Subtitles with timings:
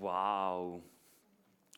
[0.00, 0.80] Wow,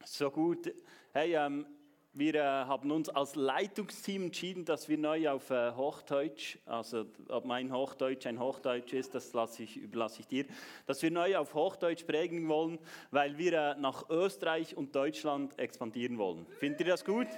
[0.04, 0.70] so gut.
[1.14, 1.64] Hey, ähm,
[2.12, 7.46] wir äh, haben uns als Leitungsteam entschieden, dass wir neu auf äh, Hochdeutsch, also ob
[7.46, 10.44] mein Hochdeutsch ein Hochdeutsch ist, das ich, überlasse ich dir,
[10.84, 12.78] dass wir neu auf Hochdeutsch prägen wollen,
[13.10, 16.44] weil wir äh, nach Österreich und Deutschland expandieren wollen.
[16.58, 17.28] Findet ihr das gut?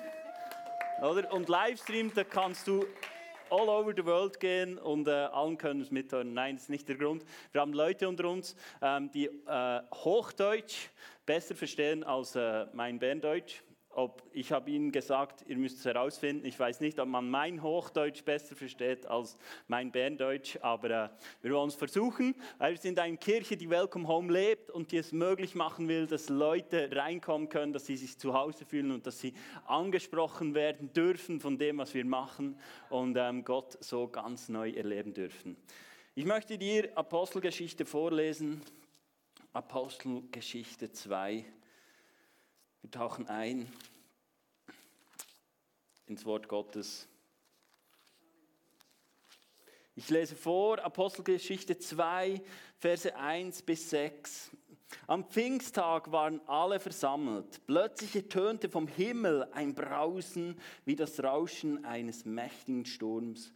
[1.01, 1.33] Oder?
[1.33, 2.85] Und Livestream, da kannst du
[3.53, 6.33] all over the world gehen und äh, allen können es mithören.
[6.33, 7.23] Nein, das ist nicht der Grund.
[7.53, 10.89] Wir haben Leute unter uns, ähm, die äh, Hochdeutsch
[11.27, 13.63] besser verstehen als äh, mein Berndeutsch.
[13.95, 16.47] Ob, ich habe Ihnen gesagt, ihr müsst es herausfinden.
[16.47, 19.37] Ich weiß nicht, ob man mein Hochdeutsch besser versteht als
[19.69, 21.09] mein Berndeutsch, aber äh,
[21.43, 24.97] wir wollen es versuchen, weil wir sind eine Kirche, die Welcome Home lebt und die
[24.97, 29.07] es möglich machen will, dass Leute reinkommen können, dass sie sich zu Hause fühlen und
[29.07, 29.35] dass sie
[29.67, 35.13] angesprochen werden dürfen von dem, was wir machen und ähm, Gott so ganz neu erleben
[35.13, 35.57] dürfen.
[36.15, 38.63] Ich möchte dir Apostelgeschichte vorlesen,
[39.53, 41.45] Apostelgeschichte 2.
[42.83, 43.73] Wir tauchen ein
[46.07, 47.09] ins Wort Gottes.
[49.95, 52.41] Ich lese vor Apostelgeschichte 2,
[52.79, 54.51] Verse 1 bis 6.
[55.07, 57.61] Am Pfingsttag waren alle versammelt.
[57.67, 63.53] Plötzlich ertönte vom Himmel ein Brausen wie das Rauschen eines mächtigen Sturms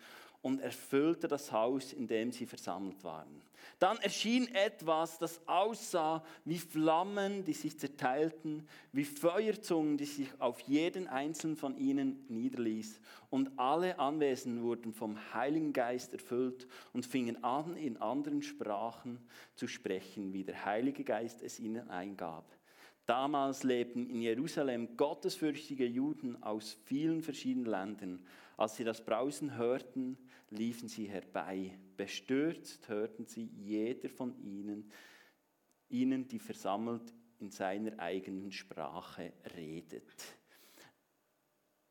[0.47, 3.43] und erfüllte das Haus, in dem sie versammelt waren.
[3.81, 10.61] Dann erschien etwas, das aussah wie Flammen, die sich zerteilten, wie Feuerzungen, die sich auf
[10.61, 13.01] jeden einzelnen von ihnen niederließ.
[13.29, 19.19] Und alle Anwesenden wurden vom Heiligen Geist erfüllt und fingen an, in anderen Sprachen
[19.57, 22.45] zu sprechen, wie der Heilige Geist es ihnen eingab.
[23.05, 28.25] Damals lebten in Jerusalem gottesfürchtige Juden aus vielen verschiedenen Ländern.
[28.57, 30.17] Als sie das Brausen hörten,
[30.51, 31.79] liefen sie herbei.
[31.97, 34.91] Bestürzt hörten sie jeder von ihnen,
[35.89, 40.37] ihnen, die versammelt in seiner eigenen Sprache redet.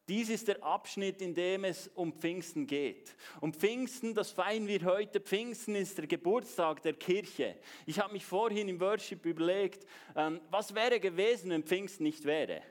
[0.07, 3.15] Dies ist der Abschnitt, in dem es um Pfingsten geht.
[3.41, 5.19] Um Pfingsten, das feiern wir heute.
[5.19, 7.55] Pfingsten ist der Geburtstag der Kirche.
[7.87, 12.61] Ich habe mich vorhin im Worship überlegt, ähm, was wäre gewesen, wenn Pfingsten nicht wäre?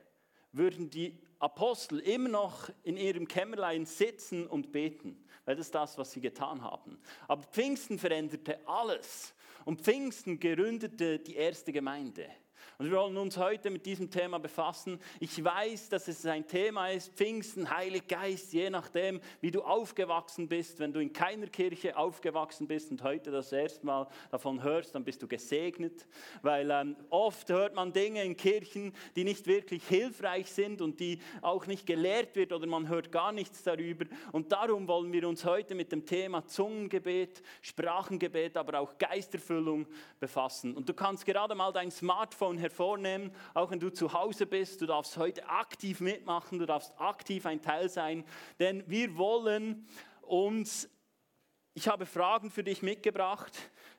[0.53, 5.24] Würden die Apostel immer noch in ihrem Kämmerlein sitzen und beten?
[5.45, 6.99] Weil das ist das, was sie getan haben.
[7.29, 9.35] Aber Pfingsten veränderte alles
[9.65, 12.29] und Pfingsten gründete die erste Gemeinde.
[12.77, 14.99] Und wir wollen uns heute mit diesem Thema befassen.
[15.21, 20.49] Ich weiß, dass es ein Thema ist, Pfingsten, Heilig Geist, je nachdem, wie du aufgewachsen
[20.49, 20.81] bist.
[20.81, 25.05] Wenn du in keiner Kirche aufgewachsen bist und heute das erste Mal davon hörst, dann
[25.05, 26.09] bist du gesegnet.
[26.43, 31.21] Weil ähm, oft hört man Dinge in Kirchen, die nicht wirklich hilfreich sind und die
[31.43, 34.07] auch nicht gelehrt wird oder man hört gar nichts darüber.
[34.33, 39.87] Und darum wollen wir uns heute mit dem Thema Zungengebet, Sprachengebet, aber auch Geisterfüllung
[40.19, 40.75] befassen.
[40.75, 44.81] Und du kannst gerade mal dein Smartphone hervornehmen, auch wenn du zu Hause bist.
[44.81, 48.25] Du darfst heute aktiv mitmachen, du darfst aktiv ein Teil sein,
[48.59, 49.87] denn wir wollen
[50.23, 50.89] uns,
[51.75, 53.53] ich habe Fragen für dich mitgebracht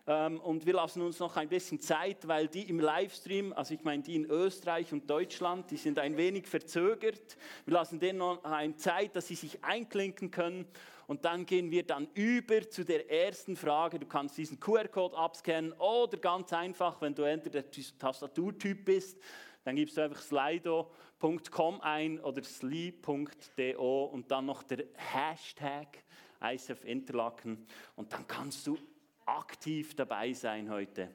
[0.08, 3.84] ähm, und wir lassen uns noch ein bisschen Zeit, weil die im Livestream, also ich
[3.84, 7.38] meine die in Österreich und Deutschland, die sind ein wenig verzögert.
[7.66, 10.68] Wir lassen denen noch eine Zeit, dass sie sich einklinken können
[11.08, 14.00] und dann gehen wir dann über zu der ersten Frage.
[14.00, 19.22] Du kannst diesen QR-Code abscannen oder ganz einfach, wenn du entweder der Tastaturtyp bist,
[19.64, 26.04] dann gibst du einfach slido.com ein oder sli.do und dann noch der Hashtag
[26.42, 27.66] ISF Interlaken
[27.96, 28.78] und dann kannst du
[29.26, 31.10] aktiv dabei sein heute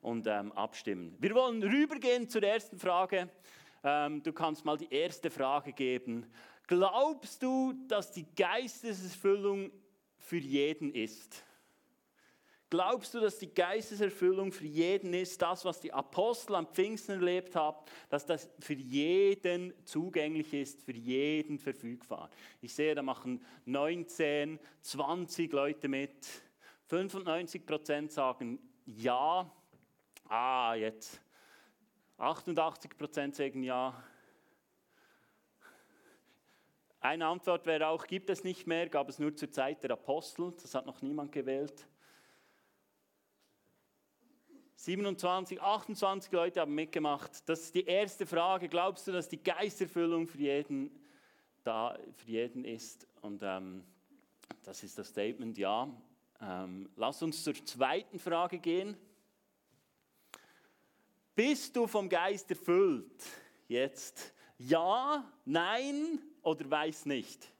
[0.00, 1.16] und ähm, abstimmen.
[1.18, 3.28] Wir wollen rübergehen zur ersten Frage.
[3.82, 6.26] Ähm, du kannst mal die erste Frage geben.
[6.66, 9.70] Glaubst du, dass die Geisteserfüllung
[10.18, 11.44] für jeden ist?
[12.68, 17.54] Glaubst du, dass die Geisteserfüllung für jeden ist, das, was die Apostel am Pfingsten erlebt
[17.54, 17.76] haben,
[18.08, 22.28] dass das für jeden zugänglich ist, für jeden verfügbar?
[22.60, 26.26] Ich sehe, da machen 19, 20 Leute mit.
[26.88, 29.48] 95 Prozent sagen ja.
[30.28, 31.20] Ah, jetzt.
[32.18, 33.94] 88 Prozent sagen ja.
[37.06, 40.52] Eine Antwort wäre auch, gibt es nicht mehr, gab es nur zur Zeit der Apostel,
[40.60, 41.86] das hat noch niemand gewählt.
[44.74, 47.48] 27, 28 Leute haben mitgemacht.
[47.48, 48.68] Das ist die erste Frage.
[48.68, 50.90] Glaubst du, dass die Geisterfüllung für jeden
[51.62, 53.06] da für jeden ist?
[53.22, 53.84] Und ähm,
[54.64, 55.88] das ist das Statement, ja.
[56.40, 58.96] Ähm, lass uns zur zweiten Frage gehen.
[61.36, 63.24] Bist du vom Geist erfüllt?
[63.68, 67.52] Jetzt ja, nein oder weiß nicht?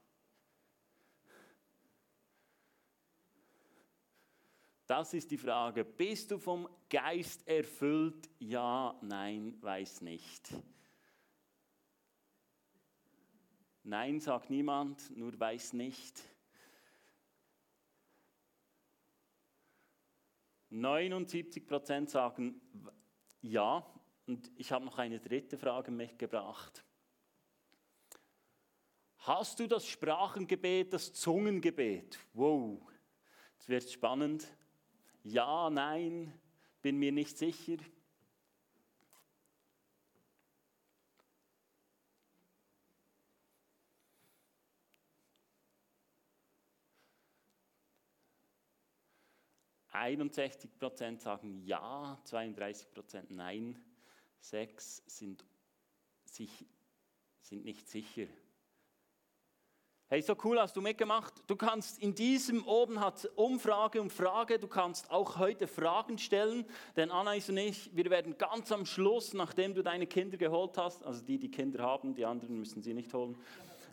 [4.85, 5.83] Das ist die Frage.
[5.83, 8.29] Bist du vom Geist erfüllt?
[8.39, 10.53] Ja, nein, weiß nicht.
[13.83, 16.23] Nein sagt niemand, nur weiß nicht.
[20.69, 22.61] 79 Prozent sagen
[23.41, 23.85] ja.
[24.25, 26.86] Und ich habe noch eine dritte Frage mitgebracht.
[29.27, 32.17] Hast du das Sprachengebet, das Zungengebet?
[32.31, 32.79] Wow,
[33.55, 34.47] jetzt wird spannend.
[35.21, 36.33] Ja, nein,
[36.81, 37.75] bin mir nicht sicher.
[49.89, 53.77] 61 Prozent sagen ja, 32 Prozent nein,
[54.39, 55.43] 6 sind,
[56.23, 56.65] sich,
[57.41, 58.27] sind nicht sicher.
[60.09, 61.33] Hey, so cool hast du mitgemacht.
[61.47, 64.57] Du kannst in diesem oben hat Umfrage und Frage.
[64.57, 66.63] Du kannst auch heute Fragen stellen,
[66.95, 71.05] denn Anais und ich, wir werden ganz am Schluss, nachdem du deine Kinder geholt hast,
[71.05, 73.35] also die, die Kinder haben, die anderen müssen sie nicht holen,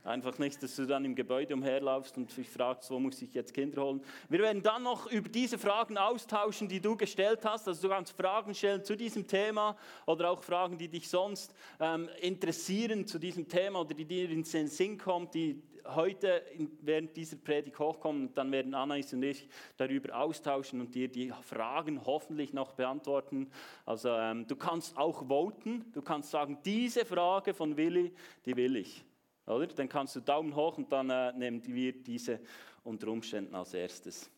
[0.04, 3.54] Einfach nicht, dass du dann im Gebäude umherlaufst und dich fragst, wo muss ich jetzt
[3.54, 4.02] Kinder holen.
[4.28, 7.66] Wir werden dann noch über diese Fragen austauschen, die du gestellt hast.
[7.66, 12.10] Also du kannst Fragen stellen zu diesem Thema oder auch Fragen, die dich sonst ähm,
[12.20, 16.42] interessieren zu diesem Thema oder die dir in den Sinn kommen, die heute
[16.80, 18.34] während dieser Predigt hochkommen.
[18.34, 23.50] Dann werden Anais und ich darüber austauschen und dir die Fragen hoffentlich noch beantworten.
[23.84, 25.84] Also ähm, du kannst auch voten.
[25.92, 28.12] Du kannst sagen, diese Frage von Willi,
[28.44, 29.04] die will ich.
[29.46, 29.66] Oder?
[29.66, 32.40] Dann kannst du Daumen hoch und dann äh, nehmen wir diese
[32.82, 34.30] unter Umständen als erstes.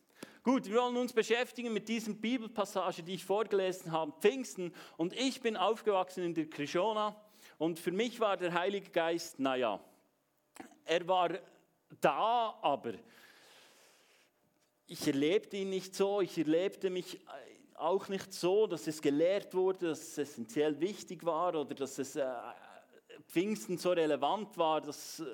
[0.43, 4.73] Gut, wir wollen uns beschäftigen mit diesem Bibelpassage, die ich vorgelesen habe, Pfingsten.
[4.95, 7.15] Und ich bin aufgewachsen in der Krishona
[7.57, 9.81] und für mich war der Heilige Geist, naja,
[10.87, 11.29] er war
[12.01, 12.93] da, aber
[14.87, 17.19] ich erlebte ihn nicht so, ich erlebte mich
[17.75, 22.15] auch nicht so, dass es gelehrt wurde, dass es essentiell wichtig war oder dass es
[22.15, 22.25] äh,
[23.27, 25.25] Pfingsten so relevant war, das äh,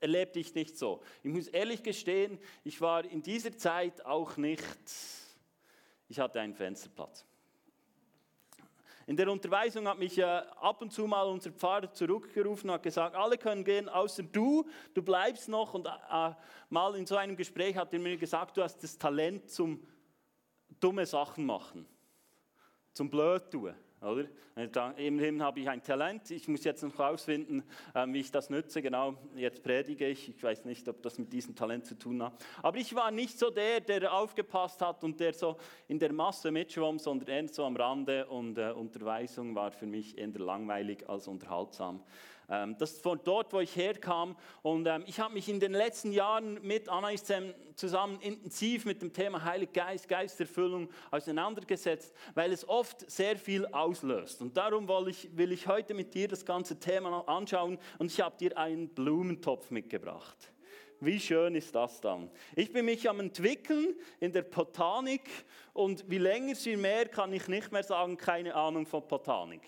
[0.00, 1.02] erlebte ich nicht so.
[1.22, 4.64] Ich muss ehrlich gestehen, ich war in dieser Zeit auch nicht,
[6.08, 7.24] ich hatte einen Fensterplatz.
[9.06, 12.82] In der Unterweisung hat mich äh, ab und zu mal unser Pfarrer zurückgerufen und hat
[12.82, 14.64] gesagt, alle können gehen, außer du,
[14.94, 15.74] du bleibst noch.
[15.74, 16.30] Und äh,
[16.70, 19.82] mal in so einem Gespräch hat er mir gesagt, du hast das Talent zum
[20.80, 21.86] dumme Sachen machen,
[22.92, 23.74] zum Blöd tun.
[24.02, 24.26] Oder?
[24.96, 27.62] immerhin habe ich ein Talent, ich muss jetzt noch herausfinden,
[27.94, 28.82] ähm, wie ich das nütze.
[28.82, 32.34] Genau, jetzt predige ich, ich weiß nicht, ob das mit diesem Talent zu tun hat.
[32.62, 35.56] Aber ich war nicht so der, der aufgepasst hat und der so
[35.88, 40.18] in der Masse mitschwamm, sondern eher so am Rande und äh, Unterweisung war für mich
[40.18, 42.02] eher langweilig als unterhaltsam.
[42.48, 44.36] Ähm, das ist von dort, wo ich herkam.
[44.62, 47.24] Und ähm, ich habe mich in den letzten Jahren mit Anais
[47.74, 54.42] zusammen intensiv mit dem Thema Heilig Geist, Geisterfüllung auseinandergesetzt, weil es oft sehr viel auslöst.
[54.42, 57.78] Und darum will ich, will ich heute mit dir das ganze Thema anschauen.
[57.98, 60.51] Und ich habe dir einen Blumentopf mitgebracht.
[61.04, 62.30] Wie schön ist das dann?
[62.54, 65.28] Ich bin mich am entwickeln in der Botanik
[65.72, 69.62] und wie länger sie mehr kann ich nicht mehr sagen, keine Ahnung von Botanik.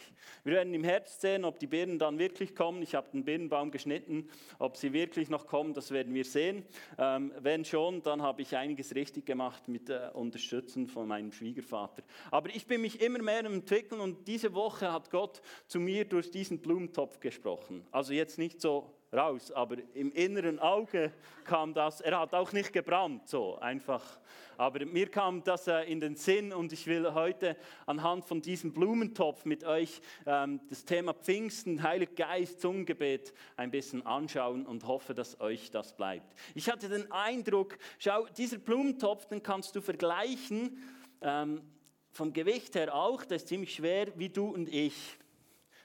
[0.45, 2.83] Wir werden im Herbst sehen, ob die Birnen dann wirklich kommen.
[2.83, 4.29] Ich habe den Birnenbaum geschnitten,
[4.61, 6.65] ob sie wirklich noch kommen, das werden wir sehen.
[6.99, 12.05] Ähm, wenn schon, dann habe ich einiges richtig gemacht mit äh, Unterstützen von meinem Schwiegervater.
[12.31, 16.05] Aber ich bin mich immer mehr am entwickeln und diese Woche hat Gott zu mir
[16.05, 17.85] durch diesen Blumentopf gesprochen.
[17.91, 19.50] Also jetzt nicht so raus.
[19.52, 21.12] Aber im inneren Auge
[21.44, 24.02] kam das, er hat auch nicht gebrannt, so einfach.
[24.56, 27.56] Aber mir kam das äh, in den Sinn und ich will heute
[27.87, 34.06] anhand von diesem Blumentopf mit euch ähm, das Thema Pfingsten, Heilig Geist, Zungengebet ein bisschen
[34.06, 36.35] anschauen und hoffe, dass euch das bleibt.
[36.54, 40.78] Ich hatte den Eindruck, schau, dieser Blumentopf, den kannst du vergleichen,
[41.21, 41.62] ähm,
[42.12, 45.18] vom Gewicht her auch, der ist ziemlich schwer wie du und ich.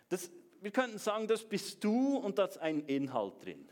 [0.10, 0.32] Das
[0.62, 3.70] wir könnten sagen, das bist du und da ist ein Inhalt drin.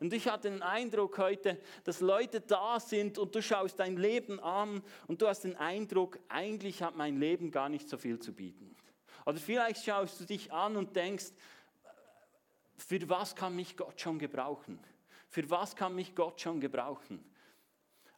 [0.00, 4.40] Und ich hatte den Eindruck heute, dass Leute da sind und du schaust dein Leben
[4.40, 8.32] an und du hast den Eindruck, eigentlich hat mein Leben gar nicht so viel zu
[8.32, 8.74] bieten.
[9.24, 11.26] Oder vielleicht schaust du dich an und denkst,
[12.76, 14.80] für was kann mich Gott schon gebrauchen?
[15.28, 17.24] Für was kann mich Gott schon gebrauchen?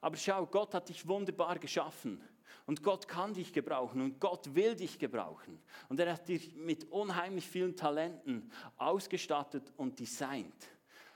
[0.04, 2.20] Aber schau, Gott hat dich wunderbar geschaffen.
[2.66, 5.58] Und Gott kann dich gebrauchen und Gott will dich gebrauchen.
[5.88, 10.68] Und er hat dich mit unheimlich vielen Talenten ausgestattet und designt.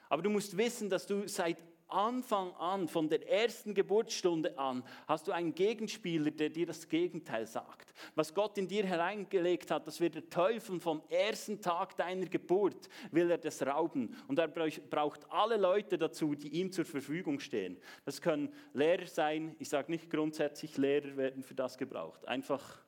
[0.09, 5.28] Aber du musst wissen, dass du seit Anfang an, von der ersten Geburtsstunde an, hast
[5.28, 7.88] du einen Gegenspieler, der dir das Gegenteil sagt.
[8.14, 12.88] Was Gott in dir hereingelegt hat, das wird der Teufel vom ersten Tag deiner Geburt,
[13.10, 14.16] will er das rauben.
[14.26, 17.78] Und er braucht alle Leute dazu, die ihm zur Verfügung stehen.
[18.04, 22.26] Das können Lehrer sein, ich sage nicht grundsätzlich, Lehrer werden für das gebraucht.
[22.26, 22.82] Einfach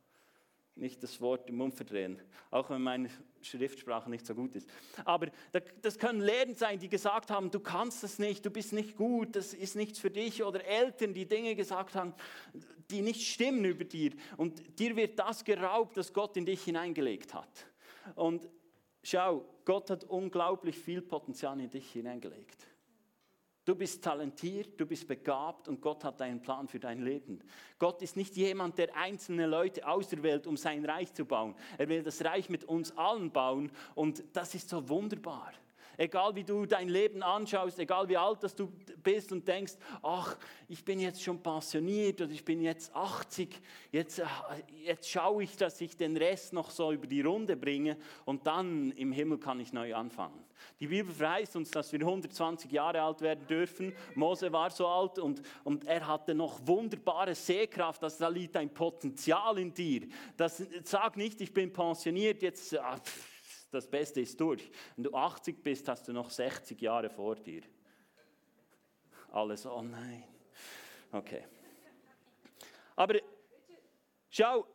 [0.77, 3.11] nicht das Wort im Mund verdrehen, auch wenn meine
[3.43, 4.69] Schriftsprache nicht so gut ist.
[5.05, 5.29] Aber
[5.83, 9.37] das können Lehren sein, die gesagt haben, du kannst das nicht, du bist nicht gut,
[9.37, 10.43] das ist nichts für dich.
[10.43, 12.15] Oder Eltern, die Dinge gesagt haben,
[12.91, 14.13] die nicht stimmen über dir.
[14.37, 17.67] Und dir wird das geraubt, das Gott in dich hineingelegt hat.
[18.15, 18.49] Und
[19.03, 22.67] schau, Gott hat unglaublich viel Potenzial in dich hineingelegt.
[23.71, 27.39] Du bist talentiert, du bist begabt und Gott hat einen Plan für dein Leben.
[27.79, 31.55] Gott ist nicht jemand, der einzelne Leute auserwählt, um sein Reich zu bauen.
[31.79, 35.53] Er will das Reich mit uns allen bauen und das ist so wunderbar.
[36.01, 40.35] Egal wie du dein Leben anschaust, egal wie alt du bist und denkst, ach,
[40.67, 43.61] ich bin jetzt schon pensioniert oder ich bin jetzt 80,
[43.93, 44.25] jetzt, äh,
[44.83, 48.93] jetzt schaue ich, dass ich den Rest noch so über die Runde bringe und dann
[48.93, 50.43] im Himmel kann ich neu anfangen.
[50.81, 53.93] Die Bibel verheißt uns, dass wir 120 Jahre alt werden dürfen.
[54.15, 58.73] Mose war so alt und, und er hatte noch wunderbare Sehkraft, dass da liegt ein
[58.73, 60.09] Potenzial in dir.
[60.39, 62.79] Das, sag nicht, ich bin pensioniert, jetzt...
[62.79, 62.99] Ah,
[63.71, 64.71] das Beste ist durch.
[64.97, 67.63] Wenn du 80 bist, hast du noch 60 Jahre vor dir.
[69.33, 70.25] Alles, oh nein.
[71.13, 71.45] Okay.
[72.97, 73.21] Aber
[74.29, 74.67] schau,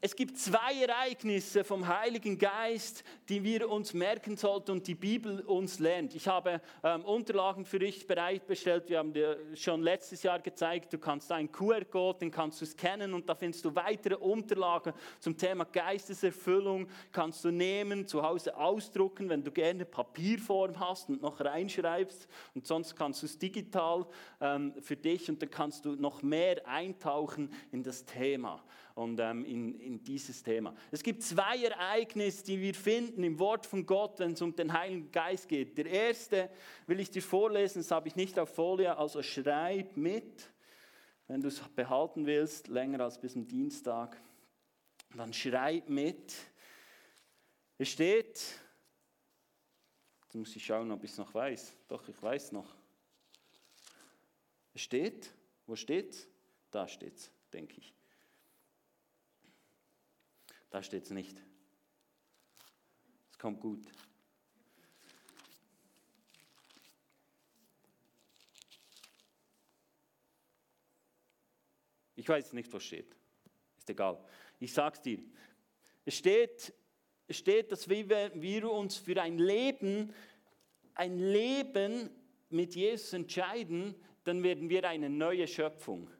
[0.00, 5.40] es gibt zwei Ereignisse vom Heiligen Geist, die wir uns merken sollten und die Bibel
[5.40, 6.14] uns lernt.
[6.14, 8.88] Ich habe ähm, Unterlagen für dich bereitgestellt.
[8.88, 13.14] Wir haben dir schon letztes Jahr gezeigt, du kannst einen QR-Code, den kannst du scannen
[13.14, 16.88] und da findest du weitere Unterlagen zum Thema Geisteserfüllung.
[17.10, 22.28] Kannst du nehmen, zu Hause ausdrucken, wenn du gerne Papierform hast und noch reinschreibst.
[22.54, 24.06] Und sonst kannst du es digital
[24.42, 28.62] ähm, für dich und dann kannst du noch mehr eintauchen in das Thema
[28.96, 30.74] und ähm, in, in dieses Thema.
[30.90, 34.72] Es gibt zwei Ereignisse, die wir finden im Wort von Gott, wenn es um den
[34.72, 35.76] Heiligen Geist geht.
[35.76, 36.48] Der erste
[36.86, 40.50] will ich dir vorlesen, das habe ich nicht auf Folie, also schreib mit,
[41.28, 44.16] wenn du es behalten willst, länger als bis zum Dienstag.
[45.14, 46.34] Dann schreib mit.
[47.76, 48.40] Es steht,
[50.22, 51.76] jetzt muss ich schauen, ob ich es noch weiß.
[51.88, 52.74] Doch, ich weiß noch.
[54.72, 55.34] Es steht,
[55.66, 56.26] wo steht's?
[56.70, 57.95] Da steht's, denke ich.
[60.70, 61.42] Da steht es nicht.
[63.30, 63.84] Es kommt gut.
[72.16, 73.14] Ich weiß nicht, was steht.
[73.78, 74.18] Ist egal.
[74.58, 75.22] Ich sag's dir.
[76.04, 76.72] Es steht,
[77.28, 80.12] es steht, dass wir, wir uns für ein Leben,
[80.94, 82.10] ein Leben
[82.48, 83.94] mit Jesus entscheiden,
[84.24, 86.10] dann werden wir eine neue Schöpfung.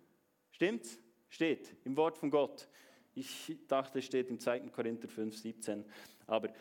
[0.50, 1.00] Stimmt's?
[1.28, 2.68] Steht im Wort von Gott.
[3.16, 4.60] Ich dachte, es steht in 2.
[4.68, 5.84] Korinther 5, 17.
[6.26, 6.52] Aber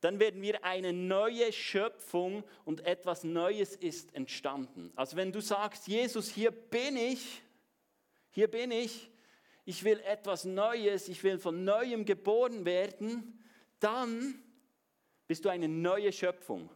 [0.00, 4.90] dann werden wir eine neue Schöpfung und etwas Neues ist entstanden.
[4.96, 7.42] Also wenn du sagst, Jesus, hier bin ich,
[8.30, 9.10] hier bin ich,
[9.66, 13.44] ich will etwas Neues, ich will von neuem geboren werden,
[13.80, 14.42] dann
[15.26, 16.70] bist du eine neue Schöpfung.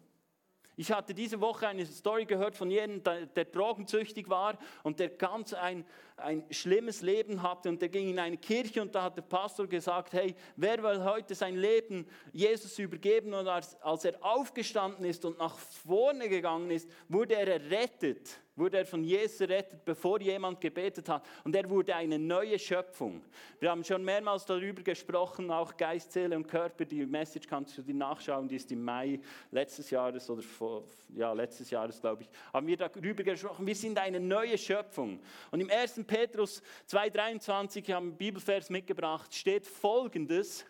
[0.77, 5.53] Ich hatte diese Woche eine Story gehört von jemandem, der, drogensüchtig war und der ganz
[5.53, 5.85] ein,
[6.17, 9.67] ein schlimmes Leben hatte und der ging in eine Kirche und da hat der Pastor
[9.67, 13.35] gesagt, hey, wer will heute sein Leben Jesus übergeben?
[13.35, 18.79] Und als, als er aufgestanden ist und nach vorne gegangen ist, wurde er errettet wurde
[18.79, 21.27] er von Jesus errettet, bevor jemand gebetet hat.
[21.45, 23.23] Und er wurde eine neue Schöpfung.
[23.61, 26.85] Wir haben schon mehrmals darüber gesprochen, auch Geist, Seele und Körper.
[26.85, 31.33] Die Message kannst du dir nachschauen, die ist im Mai letztes Jahres oder vor, ja,
[31.33, 33.67] letztes Jahres, glaube ich, haben wir darüber gesprochen.
[33.67, 35.21] Wir sind eine neue Schöpfung.
[35.51, 36.03] Und im 1.
[36.07, 40.67] Petrus 2,23 haben wir Bibelvers mitgebracht, steht folgendes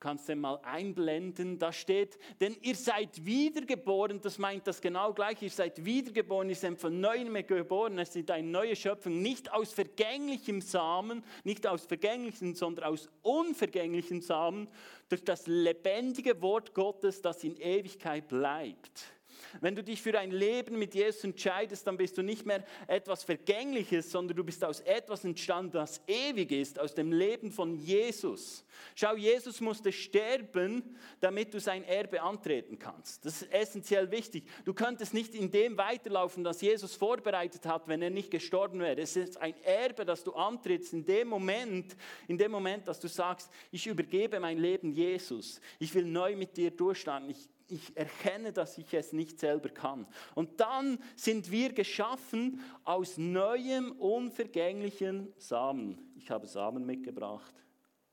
[0.00, 5.42] kannst du mal einblenden, da steht, denn ihr seid wiedergeboren, das meint das genau gleich,
[5.42, 9.72] ihr seid wiedergeboren, ihr seid von neuem geboren, es ist eine neue Schöpfung, nicht aus
[9.72, 14.68] vergänglichem Samen, nicht aus vergänglichen, sondern aus unvergänglichen Samen,
[15.08, 19.17] durch das lebendige Wort Gottes, das in Ewigkeit bleibt.
[19.60, 23.24] Wenn du dich für ein Leben mit Jesus entscheidest, dann bist du nicht mehr etwas
[23.24, 28.64] Vergängliches, sondern du bist aus etwas entstanden, das ewig ist, aus dem Leben von Jesus.
[28.94, 33.24] Schau, Jesus musste sterben, damit du sein Erbe antreten kannst.
[33.24, 34.44] Das ist essentiell wichtig.
[34.64, 39.00] Du könntest nicht in dem weiterlaufen, das Jesus vorbereitet hat, wenn er nicht gestorben wäre.
[39.00, 43.08] Es ist ein Erbe, das du antrittst in dem Moment, in dem Moment, dass du
[43.08, 45.60] sagst, ich übergebe mein Leben Jesus.
[45.78, 47.30] Ich will neu mit dir durchstarten.
[47.30, 50.06] Ich ich erkenne, dass ich es nicht selber kann.
[50.34, 55.98] Und dann sind wir geschaffen aus neuem, unvergänglichen Samen.
[56.16, 57.54] Ich habe Samen mitgebracht.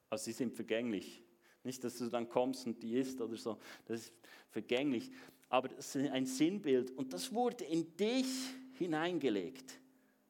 [0.09, 1.23] Also sie sind vergänglich.
[1.63, 3.57] Nicht, dass du dann kommst und die isst oder so.
[3.85, 4.13] Das ist
[4.49, 5.11] vergänglich.
[5.49, 6.91] Aber es ist ein Sinnbild.
[6.91, 8.27] Und das wurde in dich
[8.73, 9.79] hineingelegt.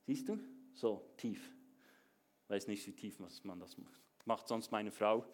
[0.06, 0.40] Siehst du?
[0.74, 1.52] So tief.
[2.44, 4.02] Ich weiß nicht, wie tief man das macht.
[4.26, 5.26] macht sonst meine Frau.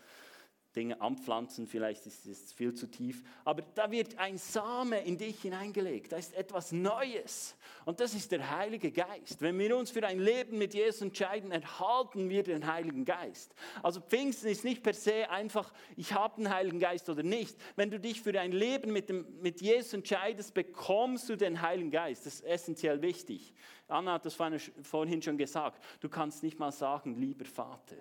[0.76, 5.42] Dinge anpflanzen, vielleicht ist es viel zu tief, aber da wird ein Same in dich
[5.42, 9.42] hineingelegt, da ist etwas Neues und das ist der Heilige Geist.
[9.42, 13.54] Wenn wir uns für ein Leben mit Jesus entscheiden, erhalten wir den Heiligen Geist.
[13.84, 17.58] Also Pfingsten ist nicht per se einfach, ich habe den Heiligen Geist oder nicht.
[17.76, 21.92] Wenn du dich für ein Leben mit, dem, mit Jesus entscheidest, bekommst du den Heiligen
[21.92, 22.26] Geist.
[22.26, 23.54] Das ist essentiell wichtig.
[23.90, 25.84] Anna hat das vorhin schon gesagt.
[26.00, 27.98] Du kannst nicht mal sagen, lieber Vater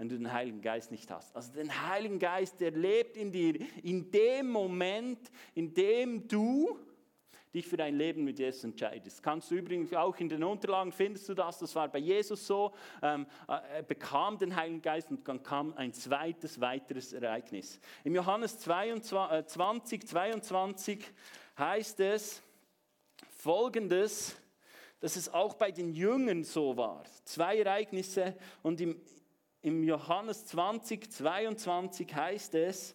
[0.00, 1.36] wenn du den Heiligen Geist nicht hast.
[1.36, 6.78] Also den Heiligen Geist, der lebt in dir, in dem Moment, in dem du
[7.52, 9.22] dich für dein Leben mit Jesus entscheidest.
[9.22, 12.72] Kannst du übrigens auch in den Unterlagen findest du das, das war bei Jesus so,
[13.02, 17.78] ähm, äh, er bekam den Heiligen Geist und dann kam ein zweites, weiteres Ereignis.
[18.02, 21.12] Im Johannes 22, 20, 22
[21.58, 22.42] heißt es
[23.36, 24.34] folgendes,
[25.00, 27.04] dass es auch bei den Jüngern so war.
[27.24, 28.98] Zwei Ereignisse und im,
[29.62, 32.94] im Johannes 20, 22 heißt es,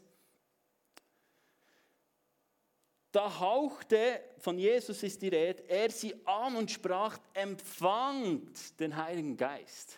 [3.12, 9.38] da hauchte, von Jesus ist die Rede, er sie an und sprach, empfangt den Heiligen
[9.38, 9.98] Geist.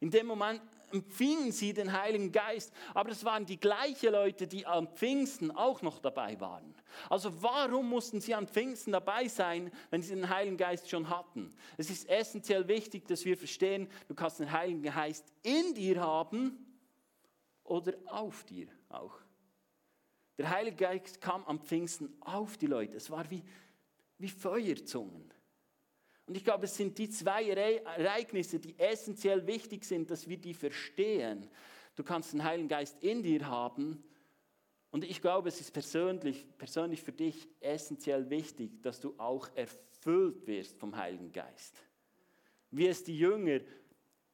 [0.00, 0.62] In dem Moment
[0.92, 5.82] empfingen sie den Heiligen Geist, aber es waren die gleichen Leute, die am Pfingsten auch
[5.82, 6.74] noch dabei waren.
[7.10, 11.50] Also warum mussten sie an Pfingsten dabei sein, wenn sie den Heiligen Geist schon hatten?
[11.76, 16.58] Es ist essentiell wichtig, dass wir verstehen, du kannst den Heiligen Geist in dir haben
[17.64, 19.18] oder auf dir auch.
[20.38, 22.96] Der Heilige Geist kam am Pfingsten auf die Leute.
[22.96, 23.42] Es war wie,
[24.18, 25.33] wie Feuerzungen.
[26.26, 30.54] Und ich glaube, es sind die zwei Ereignisse, die essentiell wichtig sind, dass wir die
[30.54, 31.48] verstehen.
[31.96, 34.02] Du kannst den Heiligen Geist in dir haben.
[34.90, 40.46] Und ich glaube, es ist persönlich, persönlich für dich essentiell wichtig, dass du auch erfüllt
[40.46, 41.76] wirst vom Heiligen Geist.
[42.70, 43.60] Wie es die Jünger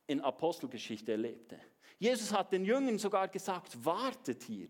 [0.07, 1.59] in Apostelgeschichte erlebte.
[1.99, 4.69] Jesus hat den Jüngern sogar gesagt, wartet hier,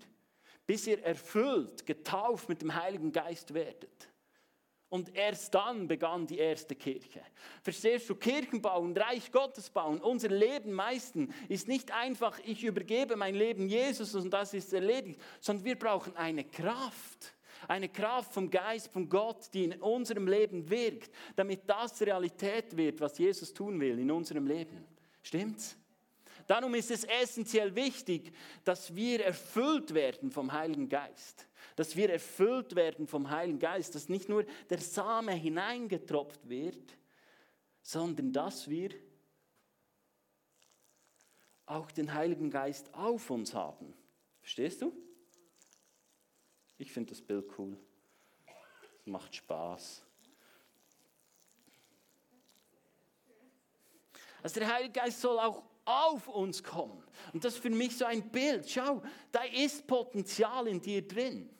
[0.67, 4.10] bis ihr erfüllt, getauft mit dem Heiligen Geist werdet.
[4.91, 7.23] Und erst dann begann die erste Kirche.
[7.63, 13.15] Verstehst du, Kirchen bauen, Reich Gottes bauen, unser Leben meisten ist nicht einfach, ich übergebe
[13.15, 17.35] mein Leben Jesus und das ist erledigt, sondern wir brauchen eine Kraft.
[17.69, 23.01] Eine Kraft vom Geist, von Gott, die in unserem Leben wirkt, damit das Realität wird,
[23.01, 24.85] was Jesus tun will in unserem Leben.
[25.23, 25.77] Stimmt's?
[26.51, 28.33] Darum ist es essentiell wichtig,
[28.65, 34.11] dass wir erfüllt werden vom Heiligen Geist dass wir erfüllt werden vom Heiligen Geist, dass
[34.11, 36.99] nicht nur der Same hineingetropft wird,
[37.81, 38.91] sondern dass wir
[41.65, 43.95] auch den Heiligen Geist auf uns haben.
[44.41, 44.93] Verstehst du?
[46.77, 47.79] Ich finde das Bild cool.
[48.99, 50.05] Es macht Spaß.
[54.43, 57.03] Also der Heilige Geist soll auch auf uns kommen.
[57.33, 58.69] Und das ist für mich so ein Bild.
[58.69, 61.51] Schau, da ist Potenzial in dir drin.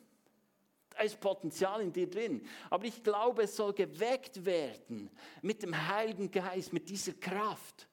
[0.89, 2.45] Da ist Potenzial in dir drin.
[2.69, 5.09] Aber ich glaube, es soll geweckt werden
[5.41, 7.87] mit dem Heiligen Geist, mit dieser Kraft,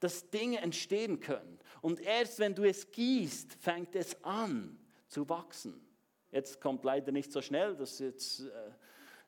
[0.00, 1.58] dass Dinge entstehen können.
[1.80, 5.80] Und erst wenn du es gießt, fängt es an zu wachsen.
[6.30, 8.70] Jetzt kommt leider nicht so schnell, das ist jetzt, äh,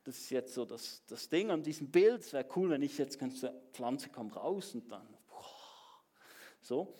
[0.04, 2.22] das ist jetzt so das, das Ding an diesem Bild.
[2.22, 3.30] Es wäre cool, wenn ich jetzt, die
[3.72, 5.06] Pflanze kommt raus und dann,
[6.64, 6.94] so.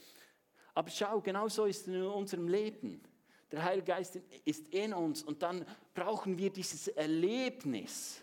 [0.74, 3.02] Aber schau, genau so ist es in unserem Leben.
[3.50, 8.20] Der Heilige Geist ist in uns und dann brauchen wir dieses Erlebnis,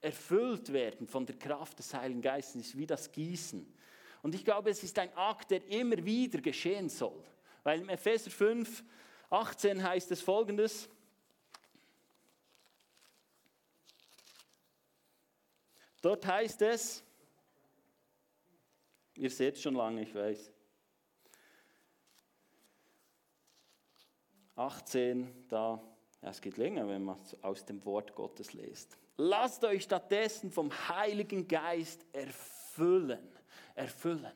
[0.00, 3.72] erfüllt werden von der Kraft des Heiligen Geistes, wie das Gießen.
[4.22, 7.22] Und ich glaube, es ist ein Akt, der immer wieder geschehen soll.
[7.62, 8.82] Weil im Epheser 5,
[9.30, 10.88] 18 heißt es folgendes.
[16.00, 17.04] Dort heißt es,
[19.14, 20.52] ihr seht schon lange, ich weiß.
[24.58, 25.80] 18, da,
[26.22, 28.96] ja, es geht länger, wenn man aus dem Wort Gottes liest.
[29.16, 33.28] Lasst euch stattdessen vom Heiligen Geist erfüllen.
[33.74, 34.32] Erfüllen.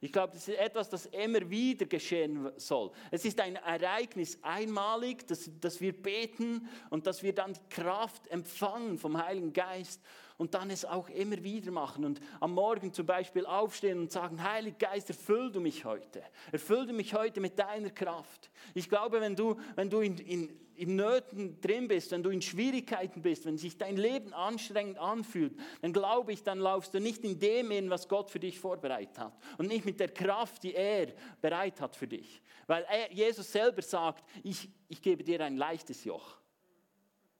[0.00, 2.90] Ich glaube, das ist etwas, das immer wieder geschehen soll.
[3.12, 8.26] Es ist ein Ereignis einmalig, dass, dass wir beten und dass wir dann die Kraft
[8.26, 10.02] empfangen vom Heiligen Geist
[10.42, 14.42] und dann es auch immer wieder machen und am Morgen zum Beispiel aufstehen und sagen,
[14.42, 16.20] Heiliger Geist, erfüll du mich heute.
[16.50, 18.50] Erfüll du mich heute mit deiner Kraft.
[18.74, 22.42] Ich glaube, wenn du, wenn du in, in, in Nöten drin bist, wenn du in
[22.42, 27.22] Schwierigkeiten bist, wenn sich dein Leben anstrengend anfühlt, dann glaube ich, dann laufst du nicht
[27.22, 30.74] in dem hin, was Gott für dich vorbereitet hat und nicht mit der Kraft, die
[30.74, 31.06] er
[31.40, 32.42] bereit hat für dich.
[32.66, 36.41] Weil er, Jesus selber sagt, ich, ich gebe dir ein leichtes Joch.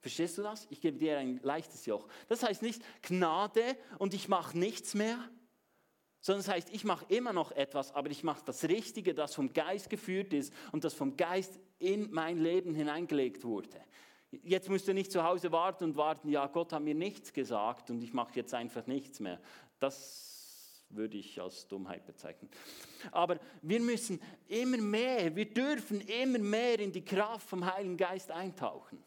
[0.02, 0.66] Verstehst du das?
[0.68, 2.08] Ich gebe dir ein leichtes Joch.
[2.28, 3.62] Das heißt nicht Gnade
[3.98, 5.16] und ich mache nichts mehr,
[6.20, 9.52] sondern das heißt, ich mache immer noch etwas, aber ich mache das Richtige, das vom
[9.52, 13.80] Geist geführt ist und das vom Geist in mein Leben hineingelegt wurde.
[14.42, 17.88] Jetzt musst du nicht zu Hause warten und warten, ja, Gott hat mir nichts gesagt
[17.90, 19.40] und ich mache jetzt einfach nichts mehr.
[19.78, 22.50] Das würde ich als Dummheit bezeichnen.
[23.12, 28.32] Aber wir müssen immer mehr, wir dürfen immer mehr in die Kraft vom Heiligen Geist
[28.32, 28.98] eintauchen.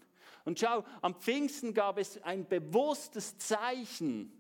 [0.46, 4.32] Und schau, am Pfingsten gab es ein bewusstes Zeichen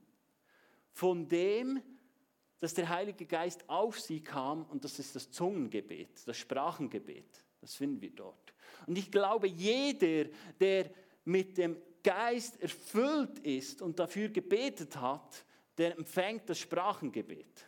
[0.92, 1.82] von dem,
[2.60, 7.44] dass der Heilige Geist auf sie kam und das ist das Zungengebet, das Sprachengebet.
[7.60, 8.54] Das finden wir dort.
[8.88, 10.92] Und ich glaube, jeder, der
[11.26, 15.44] mit dem Geist erfüllt ist und dafür gebetet hat,
[15.78, 17.66] der empfängt das Sprachengebet.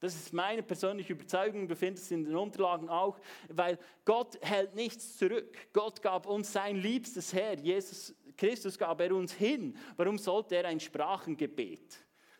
[0.00, 4.74] Das ist meine persönliche Überzeugung, du findest es in den Unterlagen auch, weil Gott hält
[4.74, 5.56] nichts zurück.
[5.72, 9.76] Gott gab uns sein liebstes Herr, Jesus Christus gab er uns hin.
[9.96, 11.96] Warum sollte er ein Sprachengebet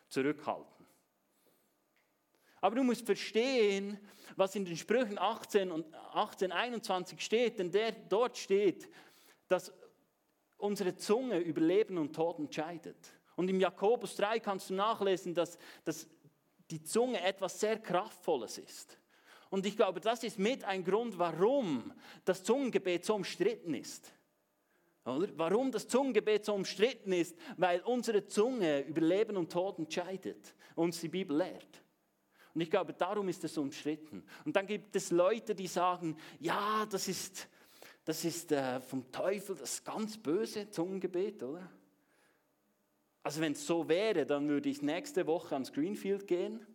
[0.07, 0.85] zurückhalten?
[2.61, 3.97] Aber du musst verstehen,
[4.35, 8.89] was in den Sprüchen 18 und 18, 21 steht, denn der, dort steht,
[9.47, 9.73] dass
[10.57, 12.97] unsere Zunge über Leben und Tod entscheidet.
[13.35, 16.07] Und im Jakobus 3 kannst du nachlesen, dass, dass
[16.69, 18.97] die Zunge etwas sehr Kraftvolles ist.
[19.49, 21.93] Und ich glaube, das ist mit ein Grund, warum
[22.25, 24.11] das Zungengebet so umstritten ist.
[25.05, 25.29] Oder?
[25.37, 30.99] Warum das Zungengebet so umstritten ist, weil unsere Zunge über Leben und Tod entscheidet, uns
[30.99, 31.81] die Bibel lehrt.
[32.53, 34.23] Und ich glaube, darum ist es umstritten.
[34.43, 37.47] Und dann gibt es Leute, die sagen, ja, das ist,
[38.03, 41.69] das ist äh, vom Teufel das ganz böse Zungengebet, oder?
[43.27, 46.65] Also wenn es so wäre, dann würde ich nächste Woche ans Greenfield gehen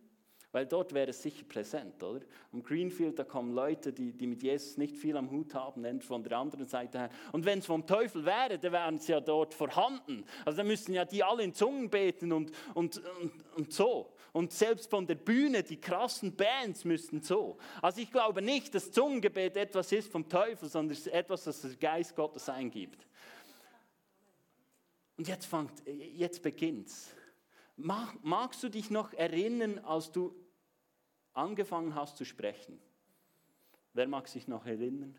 [0.53, 2.21] weil dort wäre es sicher präsent, oder?
[2.51, 6.23] Am Greenfield, da kommen Leute, die, die mit Jesus nicht viel am Hut haben, von
[6.23, 7.09] der anderen Seite her.
[7.31, 10.23] Und wenn es vom Teufel wäre, dann wären sie ja dort vorhanden.
[10.45, 14.13] Also dann müssten ja die alle in Zungen beten und, und, und, und so.
[14.31, 17.57] Und selbst von der Bühne, die krassen Bands müssten so.
[17.81, 21.61] Also ich glaube nicht, dass Zungengebet etwas ist vom Teufel, sondern es ist etwas, das
[21.61, 23.07] der Geist Gottes eingibt.
[25.23, 27.15] Und jetzt, fangt, jetzt beginnt's.
[27.77, 30.35] magst du dich noch erinnern, als du
[31.31, 32.77] angefangen hast zu sprechen.
[33.93, 35.17] Wer mag sich noch erinnern?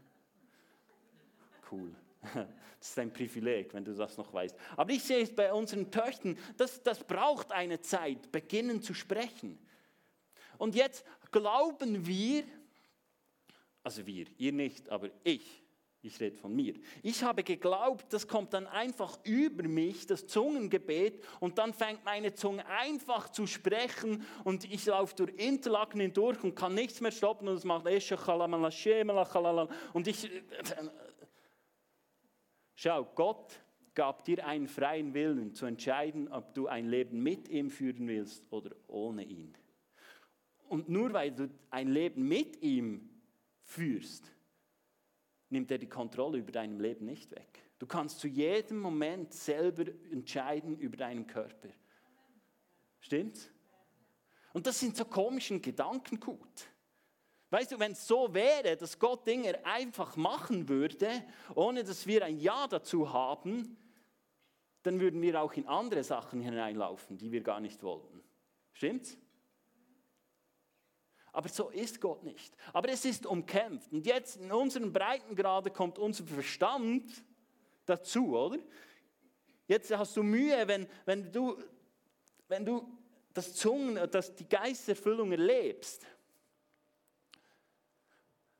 [1.72, 1.94] Cool.
[2.78, 4.54] Das ist ein Privileg, wenn du das noch weißt.
[4.76, 9.58] Aber ich sehe es bei unseren Töchtern, das, das braucht eine Zeit, beginnen zu sprechen.
[10.58, 12.44] Und jetzt glauben wir,
[13.82, 15.63] also wir, ihr nicht, aber ich,
[16.04, 16.74] ich rede von mir.
[17.02, 22.34] Ich habe geglaubt, das kommt dann einfach über mich, das Zungengebet, und dann fängt meine
[22.34, 27.48] Zunge einfach zu sprechen und ich laufe durch Interlaken hindurch und kann nichts mehr stoppen
[27.48, 27.86] und es macht
[29.92, 30.30] und ich.
[32.74, 33.60] Schau, Gott
[33.94, 38.44] gab dir einen freien Willen zu entscheiden, ob du ein Leben mit ihm führen willst
[38.50, 39.54] oder ohne ihn.
[40.68, 43.08] Und nur weil du ein Leben mit ihm
[43.62, 44.33] führst,
[45.50, 47.62] nimmt er die Kontrolle über dein Leben nicht weg.
[47.78, 51.68] Du kannst zu jedem Moment selber entscheiden über deinen Körper.
[53.00, 53.50] Stimmt's?
[54.52, 56.68] Und das sind so komischen Gedanken gut.
[57.50, 61.08] Weißt du, wenn es so wäre, dass Gott Dinge einfach machen würde,
[61.54, 63.76] ohne dass wir ein Ja dazu haben,
[64.82, 68.22] dann würden wir auch in andere Sachen hineinlaufen, die wir gar nicht wollten.
[68.72, 69.18] Stimmt's?
[71.34, 72.56] Aber so ist Gott nicht.
[72.72, 73.92] Aber es ist umkämpft.
[73.92, 77.24] Und jetzt in unseren Breitengrade kommt unser Verstand
[77.86, 78.60] dazu, oder?
[79.66, 81.60] Jetzt hast du Mühe, wenn, wenn, du,
[82.46, 82.86] wenn du
[83.32, 86.06] das Zungen, dass die Geisterfüllung erlebst,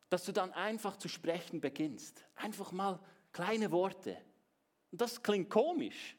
[0.09, 2.25] dass du dann einfach zu sprechen beginnst.
[2.35, 2.99] Einfach mal
[3.33, 4.21] kleine Worte.
[4.91, 6.17] Und das klingt komisch,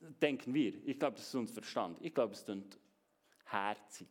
[0.00, 0.74] denken wir.
[0.84, 1.98] Ich glaube, das ist unser Verstand.
[2.00, 2.80] Ich glaube, es klingt
[3.44, 4.08] herzig.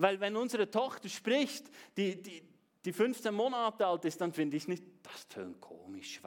[0.00, 2.42] Weil wenn unsere Tochter spricht, die, die,
[2.86, 6.22] die 15 Monate alt ist, dann finde ich nicht, das tönt komisch.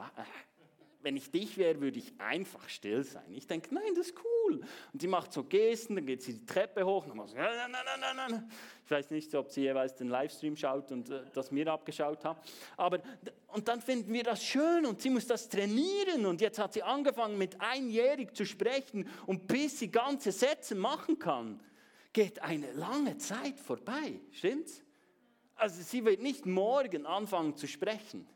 [1.00, 3.34] Wenn ich dich wäre, würde ich einfach still sein.
[3.34, 4.60] Ich denke, nein, das ist cool.
[4.92, 7.70] Und sie macht so Gesten, dann geht sie die Treppe hoch und macht so, nein,
[7.72, 8.50] nein, nein, nein.
[8.84, 12.36] Ich weiß nicht, ob sie jeweils den Livestream schaut und äh, das mir abgeschaut hat.
[12.76, 13.00] Aber,
[13.48, 16.26] und dann finden wir das schön und sie muss das trainieren.
[16.26, 21.18] Und jetzt hat sie angefangen, mit einjährig zu sprechen und bis sie ganze Sätze machen
[21.18, 21.60] kann
[22.14, 24.82] geht eine lange Zeit vorbei, stimmt's?
[25.56, 28.26] Also sie wird nicht morgen anfangen zu sprechen.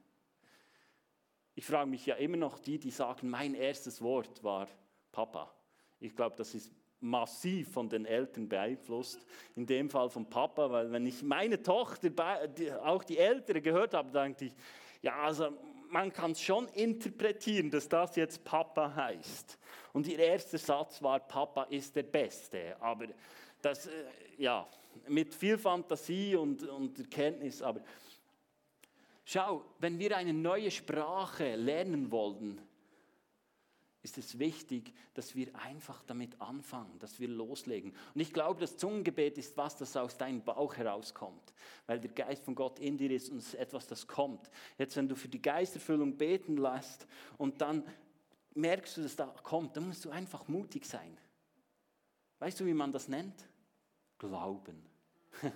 [1.55, 4.69] Ich frage mich ja immer noch die, die sagen, mein erstes Wort war
[5.11, 5.53] Papa.
[5.99, 9.25] Ich glaube, das ist massiv von den Eltern beeinflusst.
[9.57, 12.11] In dem Fall von Papa, weil wenn ich meine Tochter,
[12.85, 14.53] auch die Ältere gehört habe, dachte ich,
[15.03, 15.57] ja, also
[15.91, 19.59] man kann es schon interpretieren, dass das jetzt Papa heißt.
[19.93, 22.77] Und ihr erster Satz war, Papa ist der Beste.
[22.81, 23.07] Aber
[23.63, 23.93] das, äh,
[24.37, 24.69] ja,
[25.09, 27.83] mit viel Fantasie und, und Erkenntnis, aber
[29.25, 32.61] schau, wenn wir eine neue Sprache lernen wollen,
[34.03, 37.93] ist es wichtig, dass wir einfach damit anfangen, dass wir loslegen.
[38.15, 41.53] Und ich glaube, das Zungengebet ist was, das aus deinem Bauch herauskommt,
[41.87, 44.51] weil der Geist von Gott in dir ist und es ist etwas, das kommt.
[44.79, 47.07] Jetzt, wenn du für die Geisterfüllung beten lässt
[47.39, 47.85] und dann
[48.55, 51.19] merkst du, dass da kommt, dann musst du einfach mutig sein.
[52.39, 53.48] Weißt du, wie man das nennt?
[54.19, 54.85] Glauben.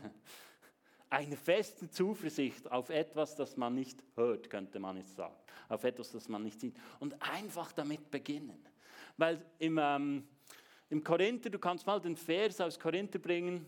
[1.11, 5.35] Eine feste Zuversicht auf etwas, das man nicht hört, könnte man jetzt sagen.
[5.69, 6.77] Auf etwas, das man nicht sieht.
[7.01, 8.67] Und einfach damit beginnen.
[9.19, 10.27] Weil im, ähm,
[10.89, 13.67] im Korinther, du kannst mal den Vers aus Korinther bringen.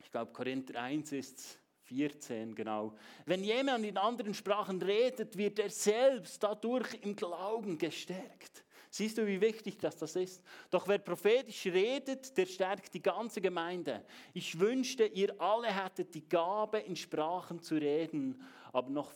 [0.00, 2.94] Ich glaube, Korinther 1 ist 14, genau.
[3.24, 8.65] Wenn jemand in anderen Sprachen redet, wird er selbst dadurch im Glauben gestärkt.
[8.96, 10.42] Siehst du, wie wichtig das, das ist?
[10.70, 14.02] Doch wer prophetisch redet, der stärkt die ganze Gemeinde.
[14.32, 19.12] Ich wünschte, ihr alle hättet die Gabe, in Sprachen zu reden, aber noch,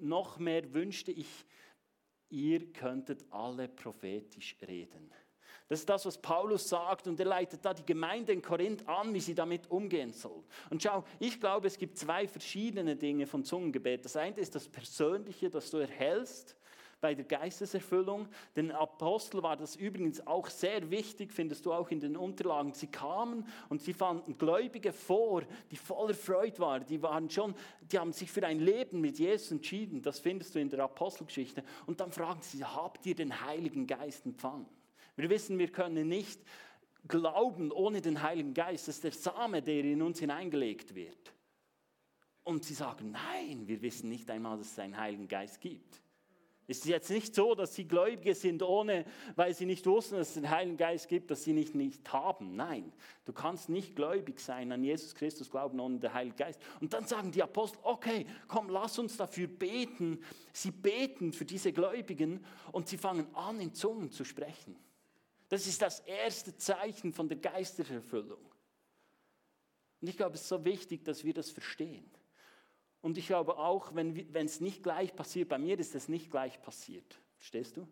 [0.00, 1.28] noch mehr wünschte ich,
[2.30, 5.12] ihr könntet alle prophetisch reden.
[5.68, 9.12] Das ist das, was Paulus sagt und er leitet da die Gemeinde in Korinth an,
[9.12, 10.42] wie sie damit umgehen soll.
[10.70, 14.06] Und schau, ich glaube, es gibt zwei verschiedene Dinge von Zungengebet.
[14.06, 16.56] Das eine ist das Persönliche, das du erhältst
[17.00, 18.28] bei der Geisteserfüllung.
[18.56, 22.72] Den Apostel war das übrigens auch sehr wichtig, findest du auch in den Unterlagen.
[22.72, 26.86] Sie kamen und sie fanden Gläubige vor, die voller Freude waren.
[26.86, 30.02] Die waren schon, die haben sich für ein Leben mit Jesus entschieden.
[30.02, 31.62] Das findest du in der Apostelgeschichte.
[31.86, 34.66] Und dann fragen sie, habt ihr den Heiligen Geist empfangen?
[35.16, 36.40] Wir wissen, wir können nicht
[37.06, 38.88] glauben ohne den Heiligen Geist.
[38.88, 41.32] Das ist der Same, der in uns hineingelegt wird.
[42.44, 46.00] Und sie sagen, nein, wir wissen nicht einmal, dass es einen Heiligen Geist gibt.
[46.70, 50.28] Es ist jetzt nicht so, dass sie Gläubige sind, ohne, weil sie nicht wussten, dass
[50.28, 52.56] es den Heiligen Geist gibt, dass sie nicht, nicht haben.
[52.56, 52.92] Nein,
[53.24, 56.60] du kannst nicht gläubig sein, an Jesus Christus glauben, ohne den Heiligen Geist.
[56.82, 60.22] Und dann sagen die Apostel, okay, komm, lass uns dafür beten.
[60.52, 64.76] Sie beten für diese Gläubigen und sie fangen an, in Zungen zu sprechen.
[65.48, 68.44] Das ist das erste Zeichen von der Geistererfüllung.
[70.02, 72.10] Und ich glaube, es ist so wichtig, dass wir das verstehen.
[73.00, 76.60] Und ich glaube auch, wenn es nicht gleich passiert, bei mir ist es nicht gleich
[76.60, 77.20] passiert.
[77.36, 77.86] Verstehst du?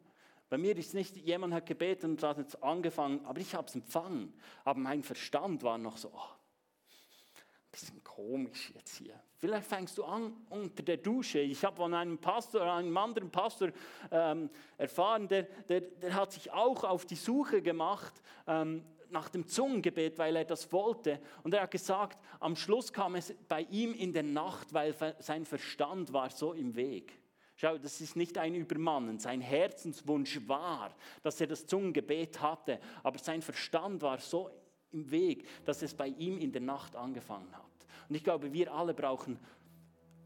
[0.49, 3.75] Bei mir ist nicht, jemand hat gebeten und hat jetzt angefangen, aber ich habe es
[3.75, 4.33] empfangen.
[4.65, 9.21] Aber mein Verstand war noch so, oh, ein bisschen komisch jetzt hier.
[9.39, 11.41] Vielleicht fängst du an unter der Dusche.
[11.41, 13.71] Ich habe von einem Pastor, einem anderen Pastor
[14.11, 18.15] ähm, erfahren, der, der, der hat sich auch auf die Suche gemacht
[18.47, 21.21] ähm, nach dem Zungengebet, weil er das wollte.
[21.43, 25.45] Und er hat gesagt, am Schluss kam es bei ihm in der Nacht, weil sein
[25.45, 27.13] Verstand war so im Weg.
[27.57, 29.19] Schau, das ist nicht ein Übermannen.
[29.19, 34.51] Sein Herzenswunsch war, dass er das Zungengebet hatte, aber sein Verstand war so
[34.93, 37.65] im Weg, dass es bei ihm in der Nacht angefangen hat.
[38.09, 39.39] Und ich glaube, wir alle brauchen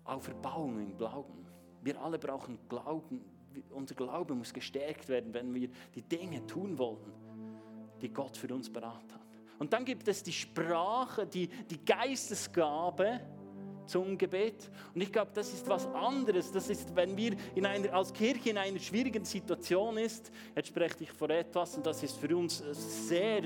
[0.05, 1.47] Auferbauung im Glauben.
[1.83, 3.25] Wir alle brauchen Glauben.
[3.71, 7.30] Unser Glaube muss gestärkt werden, wenn wir die Dinge tun wollen
[8.01, 9.21] die Gott für uns beraten hat.
[9.59, 13.21] Und dann gibt es die Sprache, die, die Geistesgabe
[13.91, 14.71] zum Gebet.
[14.95, 16.53] Und ich glaube, das ist was anderes.
[16.53, 20.97] Das ist, wenn wir in einer, als Kirche in einer schwierigen Situation ist, jetzt spreche
[21.01, 22.63] ich vor etwas und das ist für uns
[23.09, 23.43] sehr,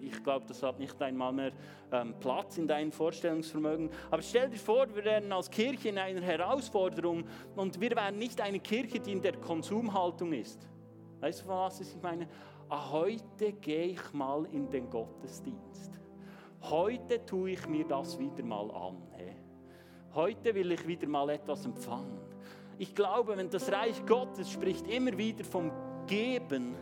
[0.00, 1.52] ich glaube, das hat nicht einmal mehr
[1.90, 3.90] ähm, Platz in deinem Vorstellungsvermögen.
[4.10, 7.24] Aber stell dir vor, wir wären als Kirche in einer Herausforderung
[7.56, 10.68] und wir wären nicht eine Kirche, die in der Konsumhaltung ist.
[11.20, 12.28] Weißt du, was ich meine?
[12.74, 16.00] Ah, heute gehe ich mal in den Gottesdienst.
[16.62, 18.96] Heute tue ich mir das wieder mal an.
[20.14, 22.20] Heute will ich wieder mal etwas empfangen.
[22.78, 25.70] Ich glaube, wenn das Reich Gottes spricht immer wieder vom
[26.06, 26.74] Geben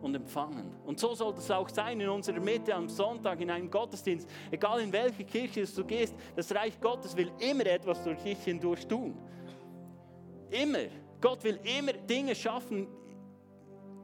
[0.00, 0.72] und Empfangen.
[0.84, 4.28] Und so soll das auch sein in unserer Mitte am Sonntag in einem Gottesdienst.
[4.50, 8.86] Egal in welche Kirche du gehst, das Reich Gottes will immer etwas durch dich hindurch
[8.86, 9.16] tun.
[10.50, 10.86] Immer.
[11.20, 12.88] Gott will immer Dinge schaffen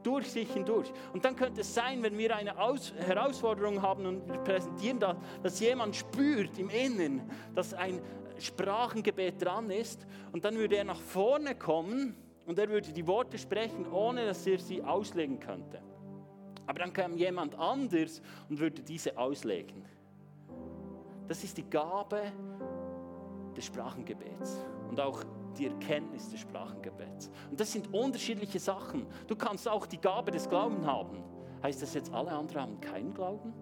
[0.09, 0.91] durch sich hindurch.
[1.13, 5.15] Und dann könnte es sein, wenn wir eine Aus Herausforderung haben und wir präsentieren das,
[5.43, 8.01] dass jemand spürt im Inneren, dass ein
[8.39, 12.15] Sprachengebet dran ist und dann würde er nach vorne kommen
[12.47, 15.79] und er würde die Worte sprechen, ohne dass er sie auslegen könnte.
[16.65, 18.19] Aber dann kam jemand anders
[18.49, 19.85] und würde diese auslegen.
[21.27, 22.31] Das ist die Gabe
[23.55, 25.23] des Sprachengebets und auch
[25.59, 27.29] die Erkenntnis des Sprachengebets.
[27.49, 29.05] Und das sind unterschiedliche Sachen.
[29.27, 31.23] Du kannst auch die Gabe des Glaubens haben.
[31.61, 33.53] Heißt das jetzt, alle anderen haben keinen Glauben?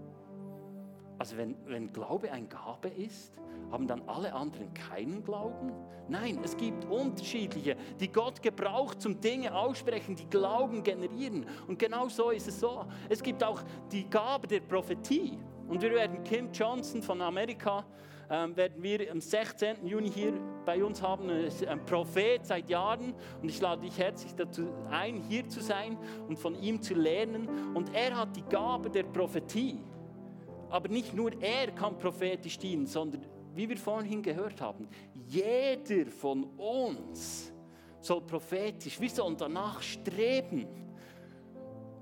[1.18, 3.34] Also wenn, wenn Glaube ein Gabe ist,
[3.72, 5.72] haben dann alle anderen keinen Glauben?
[6.08, 11.46] Nein, es gibt unterschiedliche, die Gott gebraucht zum Dinge aussprechen, die Glauben generieren.
[11.68, 12.86] Und genau so ist es so.
[13.10, 15.40] Es gibt auch die Gabe der Prophetie.
[15.68, 17.84] Und wir werden Kim Johnson von Amerika,
[18.30, 19.86] ähm, werden wir am 16.
[19.86, 20.34] Juni hier
[20.66, 21.30] bei uns haben.
[21.30, 25.62] Er ist ein Prophet seit Jahren und ich lade dich herzlich dazu ein, hier zu
[25.62, 27.48] sein und von ihm zu lernen.
[27.74, 29.80] Und er hat die Gabe der Prophetie.
[30.70, 34.88] Aber nicht nur er kann prophetisch dienen, sondern wie wir vorhin gehört haben,
[35.28, 37.52] jeder von uns
[38.00, 40.68] soll prophetisch, wir sollen danach streben.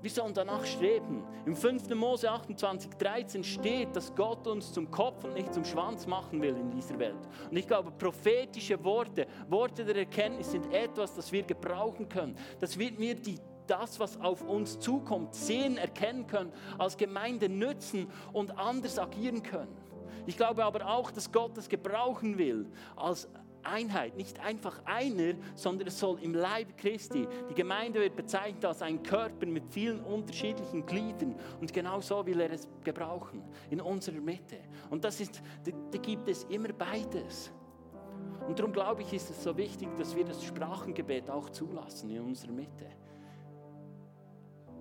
[0.06, 1.24] Wir sollen danach streben.
[1.46, 1.92] Im 5.
[1.96, 6.56] Mose 28, 13 steht, dass Gott uns zum Kopf und nicht zum Schwanz machen will
[6.56, 7.18] in dieser Welt.
[7.50, 12.38] Und ich glaube, prophetische Worte, Worte der Erkenntnis sind etwas, das wir gebrauchen können.
[12.60, 18.06] Das wird mir die das, was auf uns zukommt, sehen, erkennen können, als Gemeinde nützen
[18.32, 19.76] und anders agieren können.
[20.24, 23.28] Ich glaube aber auch, dass Gott das gebrauchen will als
[23.68, 27.26] Einheit, nicht einfach einer, sondern es soll im Leib Christi.
[27.50, 32.40] Die Gemeinde wird bezeichnet als ein Körper mit vielen unterschiedlichen Gliedern und genau so will
[32.40, 34.58] er es gebrauchen in unserer Mitte.
[34.90, 37.52] Und das ist, da, gibt es immer beides.
[38.46, 42.20] Und darum glaube ich, ist es so wichtig, dass wir das Sprachengebet auch zulassen in
[42.20, 42.86] unserer Mitte.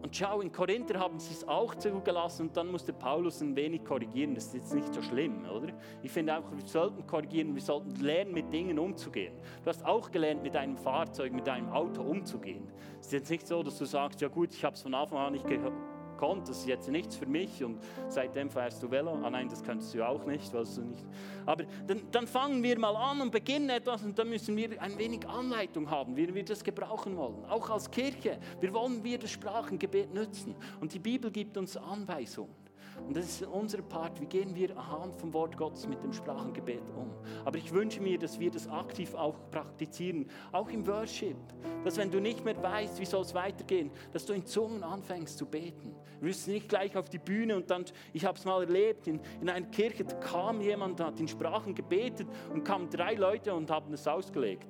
[0.05, 3.83] Und schau, in Korinther haben sie es auch zugelassen und dann musste Paulus ein wenig
[3.83, 4.35] korrigieren.
[4.35, 5.73] Das ist jetzt nicht so schlimm, oder?
[6.03, 9.33] Ich finde auch, wir sollten korrigieren, wir sollten lernen, mit Dingen umzugehen.
[9.63, 12.67] Du hast auch gelernt, mit einem Fahrzeug, mit einem Auto umzugehen.
[12.99, 15.17] Es ist jetzt nicht so, dass du sagst, ja gut, ich habe es von Anfang
[15.17, 15.73] an nicht gehört
[16.17, 19.17] konnte, das ist jetzt nichts für mich und seitdem fährst du Velo.
[19.23, 21.06] Ah nein, das könntest du auch nicht, weißt du nicht.
[21.45, 24.97] Aber dann, dann fangen wir mal an und beginnen etwas und dann müssen wir ein
[24.97, 27.45] wenig Anleitung haben, wie wir das gebrauchen wollen.
[27.45, 32.64] Auch als Kirche, wir wollen wir das Sprachengebet nützen und die Bibel gibt uns Anweisungen.
[33.08, 34.19] Und das ist unser Part.
[34.19, 37.12] Wie gehen wir anhand vom Wort Gottes mit dem Sprachengebet um?
[37.43, 41.38] Aber ich wünsche mir, dass wir das aktiv auch praktizieren, auch im Worship.
[41.84, 45.38] Dass wenn du nicht mehr weißt, wie soll es weitergehen, dass du in Zungen anfängst
[45.38, 45.95] zu beten.
[46.19, 49.19] Du wirst nicht gleich auf die Bühne und dann, ich habe es mal erlebt, in,
[49.41, 53.93] in einer Kirche kam jemand, hat in Sprachen gebetet und kamen drei Leute und haben
[53.93, 54.67] es ausgelegt.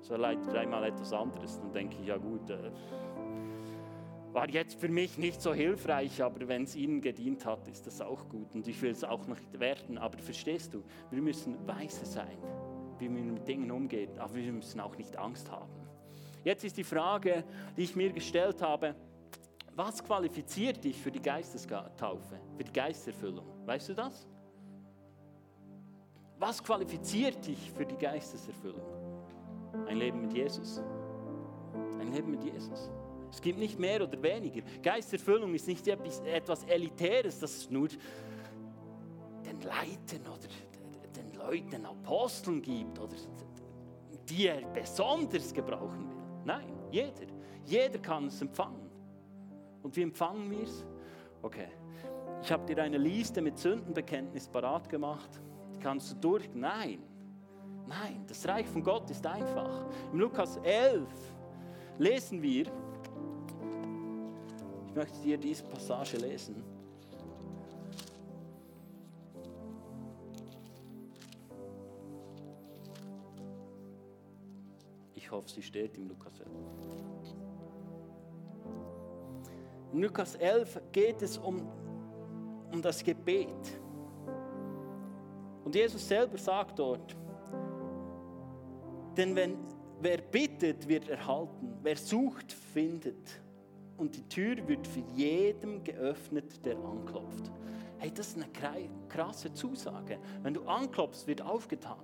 [0.00, 1.58] So leider dreimal etwas anderes.
[1.60, 2.70] Dann denke ich, ja gut, äh,
[4.34, 8.00] war jetzt für mich nicht so hilfreich, aber wenn es ihnen gedient hat, ist das
[8.00, 8.52] auch gut.
[8.52, 9.96] Und ich will es auch nicht werten.
[9.96, 12.36] Aber verstehst du, wir müssen weise sein,
[12.98, 14.18] wie wir mit Dingen umgehen.
[14.18, 15.72] Aber wir müssen auch nicht Angst haben.
[16.42, 17.44] Jetzt ist die Frage,
[17.76, 18.96] die ich mir gestellt habe,
[19.76, 23.46] was qualifiziert dich für die Geistestaufe, für die Geisterfüllung?
[23.66, 24.26] Weißt du das?
[26.38, 28.82] Was qualifiziert dich für die Geisteserfüllung?
[29.86, 30.82] Ein Leben mit Jesus.
[32.00, 32.90] Ein Leben mit Jesus.
[33.34, 34.62] Es gibt nicht mehr oder weniger.
[34.80, 40.48] Geisterfüllung ist nicht etwas Elitäres, das es nur den Leuten oder
[41.16, 43.16] den Leuten, den Aposteln gibt oder
[44.28, 46.16] die er besonders gebrauchen will.
[46.44, 47.26] Nein, jeder.
[47.64, 48.88] Jeder kann es empfangen.
[49.82, 50.86] Und wie empfangen wir es?
[51.42, 51.68] Okay,
[52.40, 55.40] ich habe dir eine Liste mit Sündenbekenntnis parat gemacht.
[55.74, 56.48] Die kannst du durch?
[56.54, 57.02] Nein.
[57.86, 59.86] Nein, das Reich von Gott ist einfach.
[60.12, 61.08] Im Lukas 11
[61.98, 62.66] lesen wir,
[64.94, 66.62] ich möchte dir diese Passage lesen.
[75.16, 76.48] Ich hoffe, sie steht im Lukas 11.
[79.94, 81.66] In Lukas 11 geht es um,
[82.70, 83.48] um das Gebet.
[85.64, 87.16] Und Jesus selber sagt dort,
[89.16, 89.56] denn wenn,
[90.00, 93.43] wer bittet, wird erhalten, wer sucht, findet
[93.96, 97.50] und die Tür wird für jedem geöffnet, der anklopft.
[97.98, 98.48] Hey, das ist eine
[99.08, 100.18] krasse Zusage.
[100.42, 102.02] Wenn du anklopfst, wird aufgetan.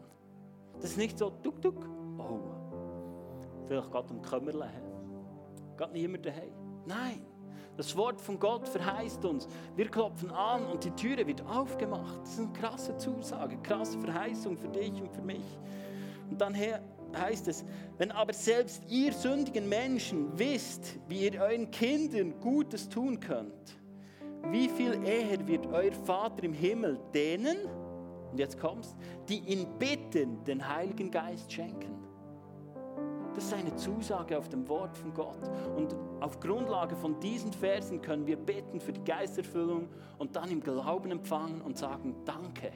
[0.81, 1.87] Das ist nicht so, tuk tuk,
[2.19, 2.41] oh,
[3.67, 4.71] vielleicht geht um Kömmerle.
[5.77, 6.53] Geht niemand daheim.
[6.87, 7.27] Nein,
[7.77, 12.21] das Wort von Gott verheißt uns, wir klopfen an und die Türe wird aufgemacht.
[12.23, 15.59] Das ist eine krasse Zusage, krasse Verheißung für dich und für mich.
[16.31, 16.83] Und dann her,
[17.17, 17.65] heißt es,
[17.99, 23.79] wenn aber selbst ihr sündigen Menschen wisst, wie ihr euren Kindern Gutes tun könnt,
[24.51, 27.59] wie viel eher wird euer Vater im Himmel denen,
[28.31, 28.97] und jetzt kommst,
[29.29, 32.01] die ihn bitten, den Heiligen Geist schenken.
[33.35, 35.51] Das ist eine Zusage auf dem Wort von Gott.
[35.77, 39.89] Und auf Grundlage von diesen Versen können wir beten für die Geisterfüllung
[40.19, 42.73] und dann im Glauben empfangen und sagen, danke.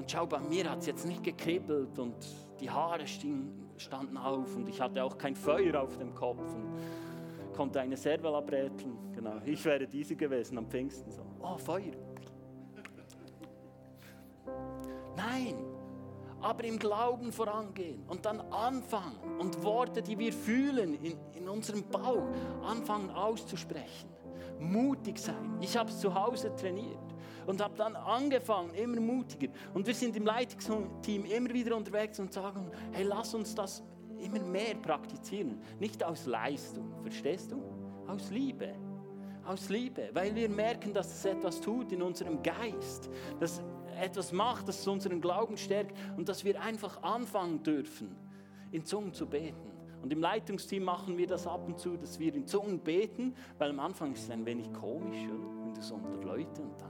[0.00, 2.14] Und schau, bei mir hat es jetzt nicht gekribbelt und
[2.58, 7.80] die Haare standen auf und ich hatte auch kein Feuer auf dem Kopf und konnte
[7.80, 9.12] eine Serval abräteln.
[9.12, 11.20] Genau, ich wäre diese gewesen am Pfingsten so.
[11.42, 11.92] Oh, Feuer.
[15.18, 15.56] Nein,
[16.40, 21.82] aber im Glauben vorangehen und dann anfangen und Worte, die wir fühlen in, in unserem
[21.82, 22.26] Bauch,
[22.66, 24.08] anfangen auszusprechen.
[24.58, 25.58] Mutig sein.
[25.60, 27.09] Ich habe es zu Hause trainiert
[27.46, 29.52] und habe dann angefangen, immer mutiger.
[29.74, 33.82] Und wir sind im Leitungsteam immer wieder unterwegs und sagen, hey, lass uns das
[34.18, 35.60] immer mehr praktizieren.
[35.78, 37.62] Nicht aus Leistung, verstehst du?
[38.06, 38.74] Aus Liebe.
[39.44, 43.08] Aus Liebe, weil wir merken, dass es etwas tut in unserem Geist,
[43.40, 43.62] dass
[44.00, 48.16] etwas macht, das unseren Glauben stärkt und dass wir einfach anfangen dürfen,
[48.70, 49.70] in Zungen zu beten.
[50.02, 53.70] Und im Leitungsteam machen wir das ab und zu, dass wir in Zungen beten, weil
[53.70, 55.60] am Anfang ist es ein wenig komisch, oder?
[55.62, 56.89] wenn du so unter Leute und dann.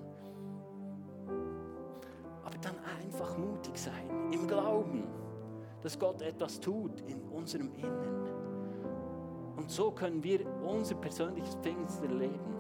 [2.62, 5.04] Dann einfach mutig sein, im Glauben,
[5.82, 8.20] dass Gott etwas tut in unserem Innen.
[9.56, 12.56] Und so können wir unser persönliches Pfingsten erleben.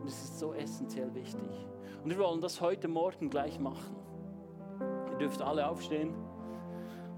[0.00, 1.66] Und es ist so essentiell wichtig.
[2.02, 3.96] Und wir wollen das heute Morgen gleich machen.
[5.10, 6.14] Ihr dürft alle aufstehen.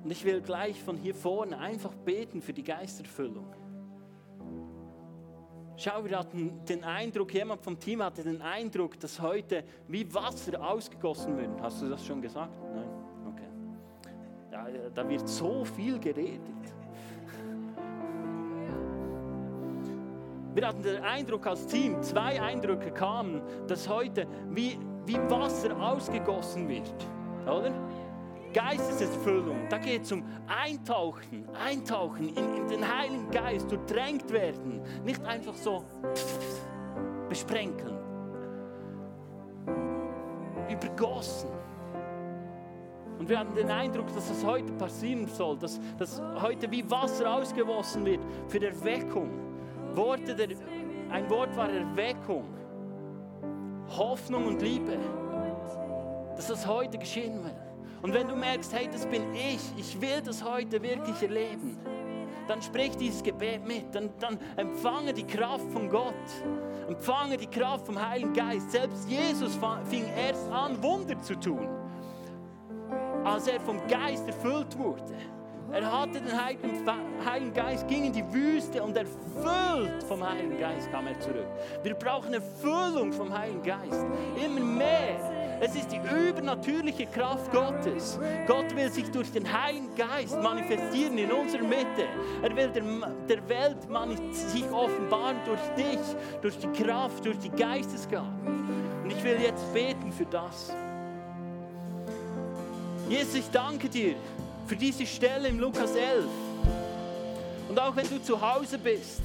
[0.03, 3.47] Und ich will gleich von hier vorne einfach beten für die Geisterfüllung.
[5.83, 10.63] Schau, wir hatten den Eindruck, jemand vom Team hatte den Eindruck, dass heute wie Wasser
[10.65, 11.61] ausgegossen wird.
[11.61, 12.53] Hast du das schon gesagt?
[12.73, 12.89] Nein?
[13.27, 13.49] Okay.
[14.53, 16.41] Ja, da wird so viel geredet.
[20.55, 26.69] Wir hatten den Eindruck als Team, zwei Eindrücke kamen, dass heute wie, wie Wasser ausgegossen
[26.69, 26.95] wird.
[27.45, 27.73] Oder?
[28.53, 35.25] Geisteserfüllung, da geht es um Eintauchen, Eintauchen in, in, den Heiligen Geist, durchdrängt werden, nicht
[35.25, 35.85] einfach so
[37.29, 37.99] besprenkeln,
[40.69, 41.51] übergossen.
[43.19, 47.33] Und wir haben den Eindruck, dass das heute passieren soll, dass, dass heute wie Wasser
[47.33, 49.31] ausgegossen wird für Erweckung.
[49.95, 50.49] Worte der,
[51.11, 52.49] ein Wort war Erweckung,
[53.97, 54.99] Hoffnung und Liebe,
[56.35, 57.72] dass das heute geschehen wird.
[58.03, 61.79] Und wenn du merkst, hey, das bin ich, ich will das heute wirklich erleben,
[62.49, 66.15] dann sprich dieses Gebet mit, dann, dann empfange die Kraft von Gott,
[66.89, 68.73] empfange die Kraft vom Heiligen Geist.
[68.73, 71.69] Selbst Jesus fing erst an, Wunder zu tun,
[73.23, 75.15] als er vom Geist erfüllt wurde.
[75.71, 81.07] Er hatte den Heiligen Geist, ging in die Wüste und erfüllt vom Heiligen Geist kam
[81.07, 81.47] er zurück.
[81.83, 84.05] Wir brauchen Erfüllung vom Heiligen Geist.
[84.45, 85.42] Immer mehr.
[85.65, 88.19] Es ist die übernatürliche Kraft Gottes.
[88.49, 92.09] Gott will sich durch den Heiligen Geist manifestieren in unserer Mitte.
[92.43, 92.83] Er will der,
[93.29, 93.77] der Welt
[94.35, 96.01] sich offenbaren durch dich,
[96.41, 98.27] durch die Kraft, durch die Geistesgabe.
[99.05, 100.75] Und ich will jetzt beten für das.
[103.09, 104.17] Jesus, ich danke dir
[104.67, 106.25] für diese Stelle im Lukas 11.
[107.69, 109.21] Und auch wenn du zu Hause bist,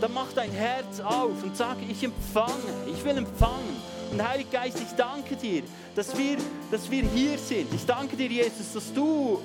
[0.00, 3.94] dann mach dein Herz auf und sag, ich empfange, ich will empfangen.
[4.14, 5.64] Und Heiliger Geist, ich danke dir,
[5.96, 6.36] dass wir,
[6.70, 7.74] dass wir hier sind.
[7.74, 9.40] Ich danke dir, Jesus, dass du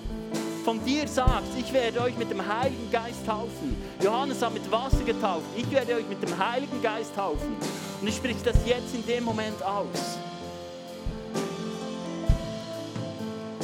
[0.64, 3.76] von dir sagst, ich werde euch mit dem Heiligen Geist taufen.
[4.00, 5.48] Johannes hat mit Wasser getauft.
[5.58, 7.56] Ich werde euch mit dem Heiligen Geist taufen.
[8.00, 10.20] Und ich spreche das jetzt in dem Moment aus.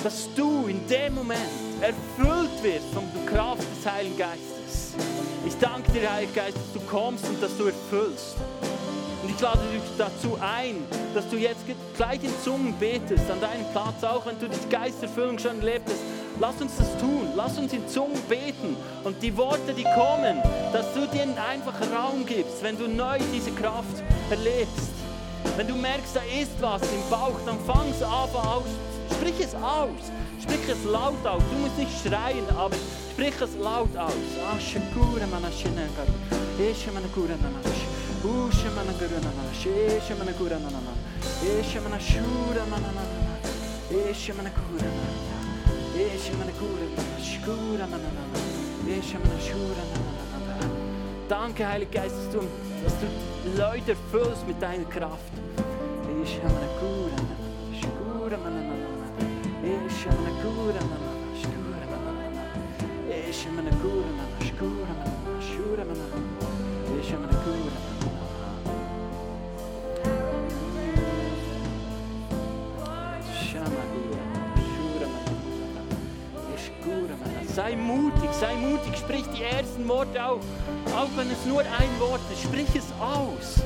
[0.03, 1.39] Dass du in dem Moment
[1.81, 4.95] erfüllt wirst von der Kraft des Heiligen Geistes.
[5.45, 8.37] Ich danke dir, Heiliger Geist, dass du kommst und dass du erfüllst.
[9.25, 10.83] Und ich lade dich dazu ein,
[11.15, 11.61] dass du jetzt
[11.97, 15.97] gleich in Zungen betest, an deinem Platz, auch wenn du die Geisterfüllung schon erlebt hast.
[16.39, 20.93] Lass uns das tun, lass uns in Zungen beten und die Worte, die kommen, dass
[20.93, 24.93] du denen einfach Raum gibst, wenn du neu diese Kraft erlebst.
[25.57, 28.69] Wenn du merkst, da ist was im Bauch, dann fang es aber aus,
[29.11, 31.41] sprich es aus, sprich es laut aus.
[31.49, 32.75] Du musst nicht schreien, aber
[33.11, 34.13] sprich es laut aus.
[38.25, 40.93] Ah, Usha mana guru na na, shesha mana guru na na na,
[41.45, 43.33] esha mana shura mana na na na,
[44.09, 48.39] esha mana guru na na, esha mana guru na na, shkura mana na na,
[48.97, 50.67] esha mana shura na na na na.
[51.29, 52.39] Danke, Heiliger Geist, dass du,
[52.83, 53.07] dass du
[53.61, 55.33] Leute erfüllst mit deiner Kraft.
[56.23, 57.35] Esha mana guru na na,
[57.79, 59.07] shkura mana na na,
[59.61, 60.09] esha
[67.11, 67.35] na na.
[77.55, 80.41] Sei mutig, sei mutig, sprich die ersten Worte auf.
[80.93, 83.63] Auch wenn es nur ein Wort ist, sprich es aus.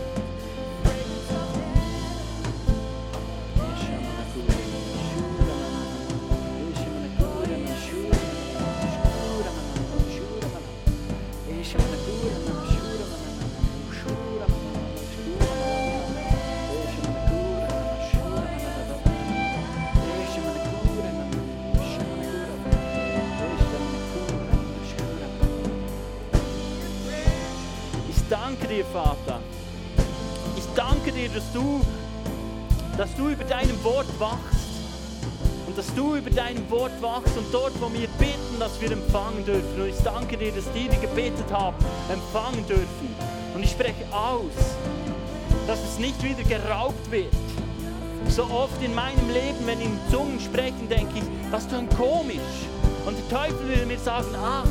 [36.70, 39.82] Wort wachst und dort, wo wir beten, dass wir empfangen dürfen.
[39.82, 41.76] Und ich danke dir, dass die, die gebetet haben,
[42.12, 43.16] empfangen dürfen.
[43.56, 44.54] Und ich spreche aus,
[45.68, 47.34] dass es nicht wieder geraubt wird.
[48.28, 52.68] So oft in meinem Leben, wenn ich in Zungen sprechen, denke ich, was tun komisch.
[53.06, 54.68] Und der Teufel will mir sagen, ach,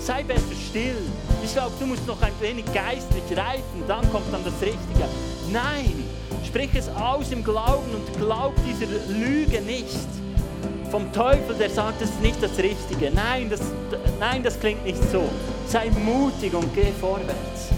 [0.00, 0.98] sei besser still.
[1.44, 5.08] Ich glaube, du musst noch ein wenig geistlich reifen, dann kommt dann das Richtige.
[5.52, 6.04] Nein,
[6.44, 10.25] sprich es aus im Glauben und glaub dieser Lüge nicht.
[10.96, 13.10] Vom Teufel, der sagt, das ist nicht das Richtige.
[13.10, 13.60] Nein, das,
[14.18, 15.24] nein, das klingt nicht so.
[15.68, 17.68] Sei mutig und geh vorwärts.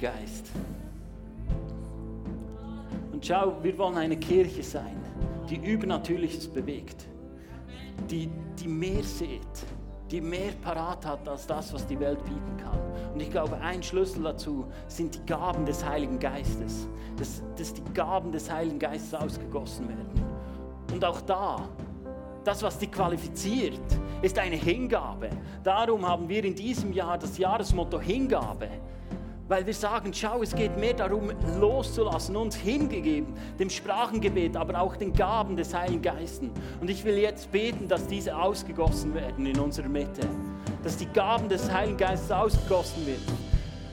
[0.00, 0.50] Geist.
[3.12, 4.96] Und schau, wir wollen eine Kirche sein,
[5.50, 7.06] die Übernatürliches bewegt,
[8.08, 9.66] die, die mehr sieht,
[10.10, 12.78] die mehr parat hat als das, was die Welt bieten kann.
[13.12, 16.88] Und ich glaube, ein Schlüssel dazu sind die Gaben des Heiligen Geistes,
[17.18, 20.24] dass, dass die Gaben des Heiligen Geistes ausgegossen werden.
[20.94, 21.68] Und auch da,
[22.42, 23.80] das, was die qualifiziert,
[24.22, 25.28] ist eine Hingabe.
[25.62, 28.68] Darum haben wir in diesem Jahr das Jahresmotto Hingabe.
[29.50, 34.94] Weil wir sagen, schau, es geht mehr darum, loszulassen, uns hingegeben, dem Sprachengebet, aber auch
[34.94, 36.50] den Gaben des Heiligen Geistes.
[36.80, 40.20] Und ich will jetzt beten, dass diese ausgegossen werden in unserer Mitte.
[40.84, 43.26] Dass die Gaben des Heiligen Geistes ausgegossen werden.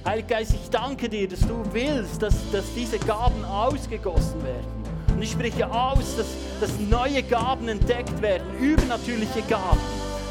[0.06, 4.84] Heiliger Geist, ich danke dir, dass du willst, dass, dass diese Gaben ausgegossen werden.
[5.16, 6.28] Und ich spreche aus, dass,
[6.62, 9.80] dass neue Gaben entdeckt werden, übernatürliche Gaben.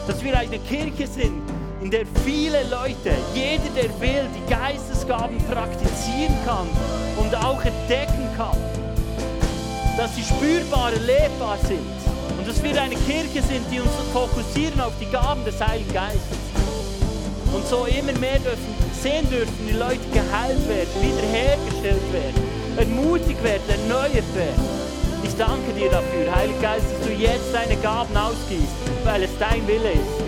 [0.07, 1.43] Dass wir eine Kirche sind,
[1.83, 6.67] in der viele Leute, jeder, der will, die Geistesgaben praktizieren kann
[7.17, 8.57] und auch entdecken kann.
[9.97, 11.97] Dass sie spürbar, erlebbar sind.
[12.39, 16.39] Und dass wir eine Kirche sind, die uns fokussieren auf die Gaben des Heiligen Geistes.
[17.53, 22.43] Und so immer mehr dürfen, sehen dürfen, die Leute geheilt werden, wiederhergestellt werden,
[22.77, 24.87] ermutigt werden, erneuert werden.
[25.23, 29.67] Ich danke dir dafür, Heiliger Geist, dass du jetzt deine Gaben ausgießt, weil es dein
[29.67, 30.26] Wille ist.